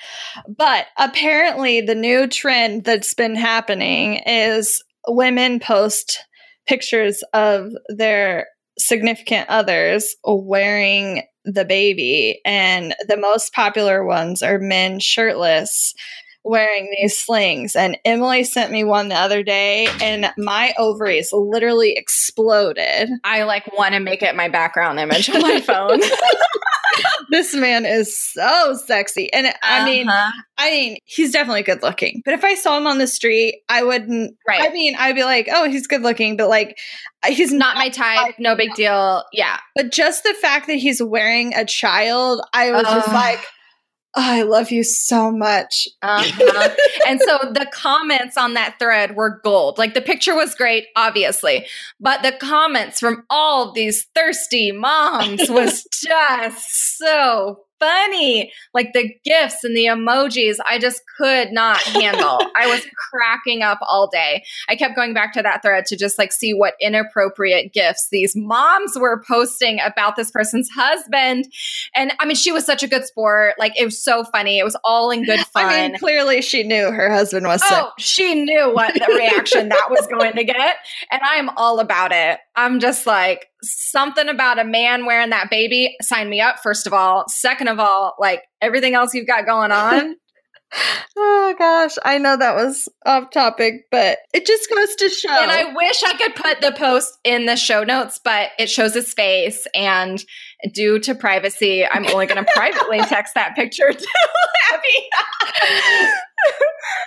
But 0.46 0.86
apparently, 0.98 1.80
the 1.80 1.94
new 1.94 2.26
trend 2.26 2.84
that's 2.84 3.14
been 3.14 3.36
happening 3.36 4.16
is 4.26 4.82
women 5.08 5.60
post 5.60 6.20
pictures 6.66 7.22
of 7.32 7.72
their 7.88 8.46
significant 8.78 9.48
others 9.48 10.14
wearing 10.24 11.22
the 11.44 11.64
baby. 11.64 12.40
And 12.44 12.94
the 13.08 13.16
most 13.16 13.52
popular 13.54 14.04
ones 14.04 14.42
are 14.42 14.58
men 14.58 15.00
shirtless 15.00 15.94
wearing 16.44 16.90
these 16.96 17.18
slings. 17.18 17.76
And 17.76 17.98
Emily 18.04 18.44
sent 18.44 18.72
me 18.72 18.82
one 18.84 19.08
the 19.08 19.14
other 19.14 19.42
day, 19.42 19.88
and 20.00 20.30
my 20.38 20.72
ovaries 20.78 21.30
literally 21.32 21.92
exploded. 21.96 23.10
I 23.24 23.42
like 23.42 23.70
want 23.76 23.94
to 23.94 24.00
make 24.00 24.22
it 24.22 24.34
my 24.34 24.48
background 24.48 24.98
image 24.98 25.28
on 25.28 25.42
my 25.42 25.60
phone. 25.66 26.00
this 27.30 27.54
man 27.54 27.86
is 27.86 28.16
so 28.16 28.76
sexy. 28.86 29.32
And 29.32 29.52
I 29.62 29.84
mean, 29.84 30.08
Uh-huh. 30.08 30.30
I 30.58 30.70
mean, 30.70 30.98
he's 31.04 31.32
definitely 31.32 31.62
good 31.62 31.82
looking. 31.82 32.20
But 32.24 32.34
if 32.34 32.44
I 32.44 32.54
saw 32.54 32.76
him 32.76 32.86
on 32.86 32.98
the 32.98 33.06
street, 33.06 33.62
I 33.68 33.82
wouldn't. 33.82 34.36
Right. 34.46 34.60
I 34.62 34.72
mean, 34.72 34.94
I'd 34.98 35.14
be 35.14 35.24
like, 35.24 35.48
oh, 35.50 35.68
he's 35.70 35.86
good 35.86 36.02
looking, 36.02 36.36
but 36.36 36.48
like, 36.48 36.78
he's 37.26 37.52
not 37.52 37.76
my 37.76 37.88
type, 37.88 38.34
no 38.38 38.54
big 38.56 38.74
deal. 38.74 39.24
Yeah. 39.32 39.58
But 39.74 39.92
just 39.92 40.22
the 40.24 40.34
fact 40.34 40.66
that 40.66 40.74
he's 40.74 41.02
wearing 41.02 41.54
a 41.54 41.64
child, 41.64 42.42
I 42.52 42.72
was 42.72 42.82
just 42.82 43.08
like, 43.08 43.40
oh, 44.14 44.22
I 44.22 44.42
love 44.42 44.70
you 44.70 44.82
so 44.82 45.30
much. 45.30 45.88
Uh-huh. 46.02 46.68
and 47.08 47.20
so 47.20 47.38
the 47.52 47.66
comments 47.72 48.36
on 48.36 48.54
that 48.54 48.78
thread 48.78 49.16
were 49.16 49.40
gold. 49.42 49.78
Like 49.78 49.94
the 49.94 50.00
picture 50.00 50.34
was 50.34 50.54
great, 50.54 50.86
obviously, 50.96 51.66
but 52.00 52.22
the 52.22 52.32
comments 52.32 53.00
from 53.00 53.24
all 53.30 53.72
these 53.72 54.06
thirsty 54.14 54.72
moms 54.72 55.48
was 55.48 55.84
just 56.02 56.98
so 56.98 57.60
funny. 57.80 58.52
Like 58.72 58.92
the 58.92 59.12
gifts 59.24 59.64
and 59.64 59.76
the 59.76 59.86
emojis, 59.86 60.56
I 60.68 60.78
just 60.78 61.02
could 61.16 61.50
not 61.50 61.78
handle. 61.78 62.38
I 62.56 62.66
was 62.66 62.86
cracking 63.10 63.62
up 63.62 63.78
all 63.82 64.08
day. 64.08 64.44
I 64.68 64.76
kept 64.76 64.94
going 64.94 65.14
back 65.14 65.32
to 65.32 65.42
that 65.42 65.62
thread 65.62 65.86
to 65.86 65.96
just 65.96 66.18
like 66.18 66.32
see 66.32 66.52
what 66.52 66.74
inappropriate 66.80 67.72
gifts 67.72 68.08
these 68.12 68.36
moms 68.36 68.92
were 68.96 69.24
posting 69.26 69.80
about 69.80 70.16
this 70.16 70.30
person's 70.30 70.68
husband. 70.70 71.46
And 71.94 72.12
I 72.20 72.26
mean, 72.26 72.36
she 72.36 72.52
was 72.52 72.64
such 72.64 72.82
a 72.82 72.88
good 72.88 73.04
sport. 73.04 73.54
Like 73.58 73.72
it 73.78 73.84
was 73.84 74.02
so 74.02 74.24
funny. 74.24 74.58
It 74.58 74.64
was 74.64 74.76
all 74.84 75.10
in 75.10 75.24
good 75.24 75.40
fun. 75.40 75.66
I 75.66 75.88
mean, 75.88 75.98
clearly 75.98 76.42
she 76.42 76.62
knew 76.62 76.90
her 76.90 77.10
husband 77.10 77.46
was 77.46 77.62
oh, 77.64 77.68
sick. 77.68 77.78
Oh, 77.80 77.90
she 77.98 78.34
knew 78.34 78.72
what 78.72 78.94
the 78.94 79.12
reaction 79.14 79.70
that 79.70 79.88
was 79.90 80.06
going 80.06 80.34
to 80.34 80.44
get. 80.50 80.76
And 81.10 81.20
I'm 81.24 81.48
all 81.56 81.80
about 81.80 82.12
it. 82.12 82.38
I'm 82.54 82.80
just 82.80 83.06
like, 83.06 83.49
something 83.62 84.28
about 84.28 84.58
a 84.58 84.64
man 84.64 85.06
wearing 85.06 85.30
that 85.30 85.50
baby, 85.50 85.96
sign 86.02 86.28
me 86.28 86.40
up, 86.40 86.60
first 86.62 86.86
of 86.86 86.92
all. 86.92 87.24
Second 87.28 87.68
of 87.68 87.78
all, 87.78 88.14
like 88.18 88.42
everything 88.60 88.94
else 88.94 89.14
you've 89.14 89.26
got 89.26 89.46
going 89.46 89.72
on. 89.72 90.16
Oh 91.16 91.54
gosh, 91.58 91.96
I 92.04 92.18
know 92.18 92.36
that 92.36 92.54
was 92.54 92.88
off 93.04 93.30
topic, 93.32 93.86
but 93.90 94.18
it 94.32 94.46
just 94.46 94.70
goes 94.70 94.94
to 94.96 95.08
show. 95.08 95.28
And 95.28 95.50
I 95.50 95.74
wish 95.74 96.02
I 96.04 96.16
could 96.16 96.36
put 96.36 96.60
the 96.60 96.72
post 96.72 97.18
in 97.24 97.46
the 97.46 97.56
show 97.56 97.82
notes, 97.82 98.20
but 98.22 98.50
it 98.58 98.70
shows 98.70 98.94
his 98.94 99.12
face. 99.12 99.66
And 99.74 100.24
due 100.72 101.00
to 101.00 101.14
privacy, 101.14 101.84
I'm 101.84 102.06
only 102.06 102.26
going 102.26 102.44
to 102.44 102.52
privately 102.52 103.00
text 103.00 103.34
that 103.34 103.56
picture 103.56 103.92
to 103.92 104.08
Abby. 104.72 106.08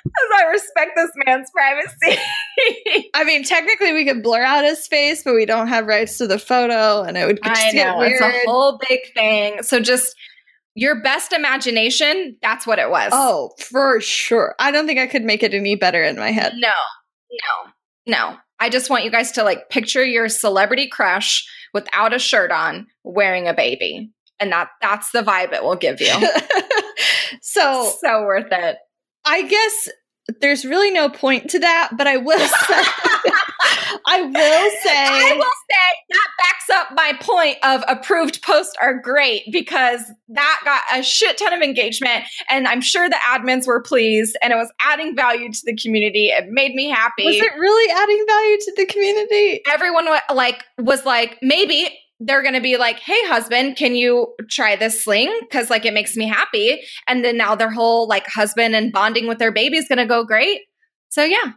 As 0.06 0.42
I 0.42 0.46
respect 0.52 0.92
this 0.96 1.12
man's 1.26 1.50
privacy. 1.52 2.22
I 3.14 3.24
mean, 3.24 3.44
technically, 3.44 3.94
we 3.94 4.06
could 4.06 4.22
blur 4.22 4.44
out 4.44 4.64
his 4.64 4.86
face, 4.88 5.24
but 5.24 5.34
we 5.34 5.46
don't 5.46 5.68
have 5.68 5.88
rights 5.88 6.18
to 6.20 6.28
the 6.28 6.38
photo, 6.40 7.02
and 7.04 7.18
it 7.18 7.26
would 7.26 7.40
just 7.44 7.62
I 7.62 7.72
get 7.72 7.94
know 7.94 8.00
weird. 8.00 8.14
it's 8.14 8.22
a 8.22 8.50
whole 8.50 8.80
big 8.88 9.00
thing. 9.14 9.64
So 9.64 9.80
just 9.80 10.16
your 10.76 11.02
best 11.02 11.34
imagination, 11.34 12.38
that's 12.42 12.66
what 12.68 12.80
it 12.80 12.90
was. 12.90 13.12
oh, 13.14 13.52
for 13.60 14.00
sure. 14.02 14.56
I 14.60 14.72
don't 14.72 14.86
think 14.88 15.00
I 15.00 15.08
could 15.08 15.24
make 15.24 15.44
it 15.44 15.54
any 15.54 15.76
better 15.76 16.04
in 16.04 16.18
my 16.18 16.32
head. 16.32 16.54
no, 16.58 16.72
no, 17.32 17.72
no. 18.06 18.38
I 18.60 18.70
just 18.70 18.90
want 18.90 19.04
you 19.04 19.12
guys 19.12 19.32
to 19.34 19.44
like 19.44 19.70
picture 19.70 20.06
your 20.06 20.30
celebrity 20.30 20.88
crush 20.88 21.46
without 21.74 22.14
a 22.14 22.20
shirt 22.20 22.52
on, 22.52 22.88
wearing 23.04 23.48
a 23.48 23.54
baby, 23.54 24.12
and 24.40 24.52
that 24.52 24.70
that's 24.82 25.12
the 25.12 25.22
vibe 25.22 25.54
it 25.54 25.64
will 25.64 25.76
give 25.76 26.00
you. 26.00 26.14
so 27.42 27.92
so 28.00 28.22
worth 28.24 28.52
it. 28.52 28.78
I 29.26 29.44
guess 29.44 29.90
there's 30.40 30.64
really 30.64 30.92
no 30.92 31.10
point 31.10 31.50
to 31.50 31.60
that, 31.60 31.92
but 31.98 32.08
I 32.08 32.18
will 32.18 32.40
say, 32.40 32.48
I 34.06 34.22
will 34.22 34.72
say, 34.84 35.06
I 35.06 35.34
will 35.36 35.44
say 35.44 36.04
that 36.10 36.28
backs 36.44 36.70
up 36.70 36.88
my 36.96 37.14
point 37.20 37.58
of 37.64 37.84
approved 37.88 38.42
posts 38.42 38.74
are 38.82 39.00
great 39.00 39.44
because 39.52 40.02
that 40.30 40.62
got 40.64 40.82
a 40.98 41.04
shit 41.04 41.38
ton 41.38 41.54
of 41.54 41.62
engagement 41.62 42.26
and 42.50 42.68
I'm 42.68 42.82
sure 42.82 43.10
the 43.10 43.18
admins 43.28 43.68
were 43.68 43.82
pleased 43.82 44.38
and 44.42 44.54
it 44.54 44.56
was 44.56 44.72
adding 44.82 45.16
value 45.16 45.52
to 45.52 45.62
the 45.66 45.76
community. 45.76 46.28
It 46.28 46.46
made 46.50 46.74
me 46.74 46.90
happy. 46.90 47.26
was 47.26 47.36
it 47.36 47.54
really 47.58 47.92
adding 47.92 48.26
value 48.28 48.58
to 48.58 48.74
the 48.78 48.86
community? 48.86 49.62
Everyone 49.70 50.08
like 50.34 50.64
was 50.78 51.06
like 51.06 51.38
maybe 51.42 51.90
they're 52.26 52.42
going 52.42 52.54
to 52.54 52.62
be 52.62 52.78
like, 52.78 53.00
"Hey 53.00 53.26
husband, 53.28 53.76
can 53.76 53.96
you 53.96 54.34
try 54.50 54.76
this 54.76 55.04
sling 55.04 55.32
cuz 55.52 55.70
like 55.70 55.86
it 55.86 55.94
makes 55.94 56.16
me 56.16 56.28
happy." 56.28 56.82
And 57.08 57.24
then 57.24 57.38
now 57.38 57.56
their 57.56 57.72
whole 57.72 58.08
like 58.08 58.28
husband 58.28 58.76
and 58.76 58.92
bonding 58.92 59.28
with 59.28 59.40
their 59.40 59.52
baby 59.52 59.78
is 59.78 59.88
going 59.88 60.00
to 60.00 60.06
go 60.06 60.24
great. 60.24 60.62
So 61.10 61.24
yeah. 61.24 61.54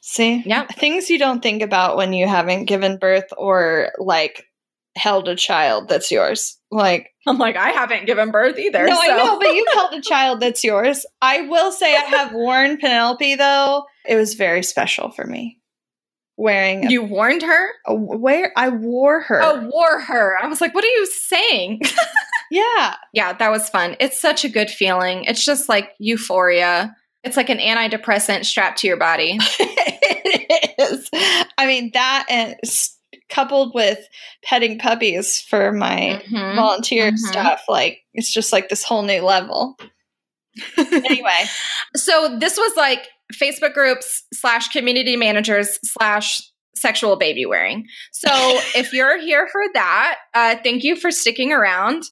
See, 0.00 0.42
Yeah. 0.46 0.66
things 0.66 1.10
you 1.10 1.18
don't 1.18 1.42
think 1.42 1.62
about 1.62 1.96
when 1.96 2.12
you 2.12 2.26
haven't 2.26 2.64
given 2.64 2.96
birth 2.98 3.26
or 3.36 3.92
like 3.98 4.44
held 4.96 5.28
a 5.28 5.36
child 5.36 5.88
that's 5.88 6.10
yours. 6.10 6.56
Like, 6.70 7.10
I'm 7.26 7.38
like, 7.38 7.56
I 7.56 7.70
haven't 7.70 8.06
given 8.06 8.30
birth 8.30 8.58
either. 8.58 8.84
no, 8.86 8.94
so. 8.94 9.00
I 9.02 9.16
know, 9.16 9.38
but 9.38 9.54
you've 9.54 9.68
held 9.74 9.94
a 9.94 10.00
child 10.12 10.40
that's 10.40 10.64
yours. 10.64 11.04
I 11.22 11.42
will 11.42 11.72
say 11.72 11.94
I 11.94 12.00
have 12.00 12.32
worn 12.32 12.78
Penelope 12.78 13.34
though. 13.36 13.84
It 14.06 14.16
was 14.16 14.34
very 14.34 14.62
special 14.62 15.10
for 15.10 15.24
me 15.26 15.58
wearing. 16.38 16.86
A, 16.86 16.90
you 16.90 17.02
warned 17.02 17.42
her. 17.42 17.68
a- 17.86 17.94
where 17.94 18.52
I 18.56 18.70
wore 18.70 19.20
her. 19.20 19.40
Oh, 19.42 19.68
wore 19.70 20.00
her. 20.00 20.38
I 20.42 20.46
was 20.46 20.60
like, 20.62 20.74
what 20.74 20.84
are 20.84 20.88
you 20.88 21.06
saying? 21.06 21.82
yeah, 22.50 22.94
yeah, 23.12 23.32
that 23.34 23.50
was 23.50 23.68
fun. 23.68 23.96
It's 24.00 24.18
such 24.20 24.44
a 24.44 24.48
good 24.48 24.70
feeling. 24.70 25.24
It's 25.24 25.44
just 25.44 25.68
like 25.68 25.90
euphoria. 25.98 26.96
It's 27.24 27.36
like 27.36 27.50
an 27.50 27.58
antidepressant 27.58 28.44
strapped 28.46 28.78
to 28.78 28.86
your 28.86 28.96
body. 28.96 29.36
it 29.58 30.74
is. 30.78 31.10
I 31.58 31.66
mean 31.66 31.90
that 31.94 32.26
and 32.30 32.56
coupled 33.28 33.72
with 33.74 33.98
petting 34.44 34.78
puppies 34.78 35.40
for 35.42 35.72
my 35.72 36.22
Mhm. 36.30 36.54
volunteer 36.56 37.10
Mhm. 37.10 37.18
stuff, 37.18 37.62
like 37.68 37.98
it's 38.14 38.32
just 38.32 38.52
like 38.52 38.68
this 38.70 38.84
whole 38.84 39.02
new 39.02 39.20
level. 39.20 39.76
Anyway, 40.78 41.44
So 41.94 42.36
this 42.38 42.56
was 42.56 42.72
like 42.76 43.06
Facebook 43.34 43.74
groups 43.74 44.24
slash 44.32 44.68
community 44.68 45.16
managers 45.16 45.78
slash 45.84 46.40
sexual 46.74 47.16
baby 47.16 47.44
wearing. 47.44 47.86
So 48.12 48.30
if 48.74 48.92
you're 48.92 49.20
here 49.20 49.48
for 49.50 49.62
that, 49.74 50.16
uh, 50.34 50.56
thank 50.62 50.84
you 50.84 50.96
for 50.96 51.10
sticking 51.10 51.52
around. 51.52 52.04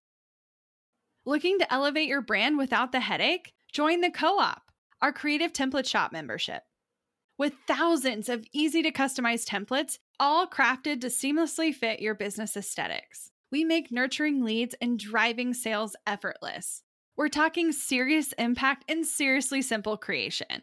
Looking 1.25 1.59
to 1.59 1.73
elevate 1.73 2.09
your 2.09 2.23
brand 2.23 2.59
without 2.59 2.93
the 2.93 3.01
headache? 3.01 3.53
Join 3.73 4.01
the 4.01 4.11
Co 4.11 4.39
op, 4.39 4.63
our 5.03 5.13
creative 5.13 5.53
template 5.53 5.87
shop 5.87 6.13
membership. 6.13 6.63
With 7.39 7.55
thousands 7.67 8.29
of 8.29 8.47
easy 8.53 8.83
to 8.83 8.91
customize 8.91 9.45
templates, 9.45 9.99
all 10.19 10.47
crafted 10.47 11.01
to 11.03 11.09
seamlessly 11.09 11.75
fit 11.75 12.01
your 12.01 12.15
business 12.15 12.57
aesthetics, 12.57 13.31
we 13.51 13.65
make 13.65 13.93
nurturing 13.93 14.43
leads 14.43 14.75
and 14.81 14.99
driving 14.99 15.53
sales 15.53 15.97
effortless. 16.07 16.83
We're 17.17 17.29
talking 17.29 17.73
serious 17.73 18.33
impact 18.35 18.85
and 18.89 19.05
seriously 19.05 19.63
simple 19.63 19.97
creation. 19.97 20.63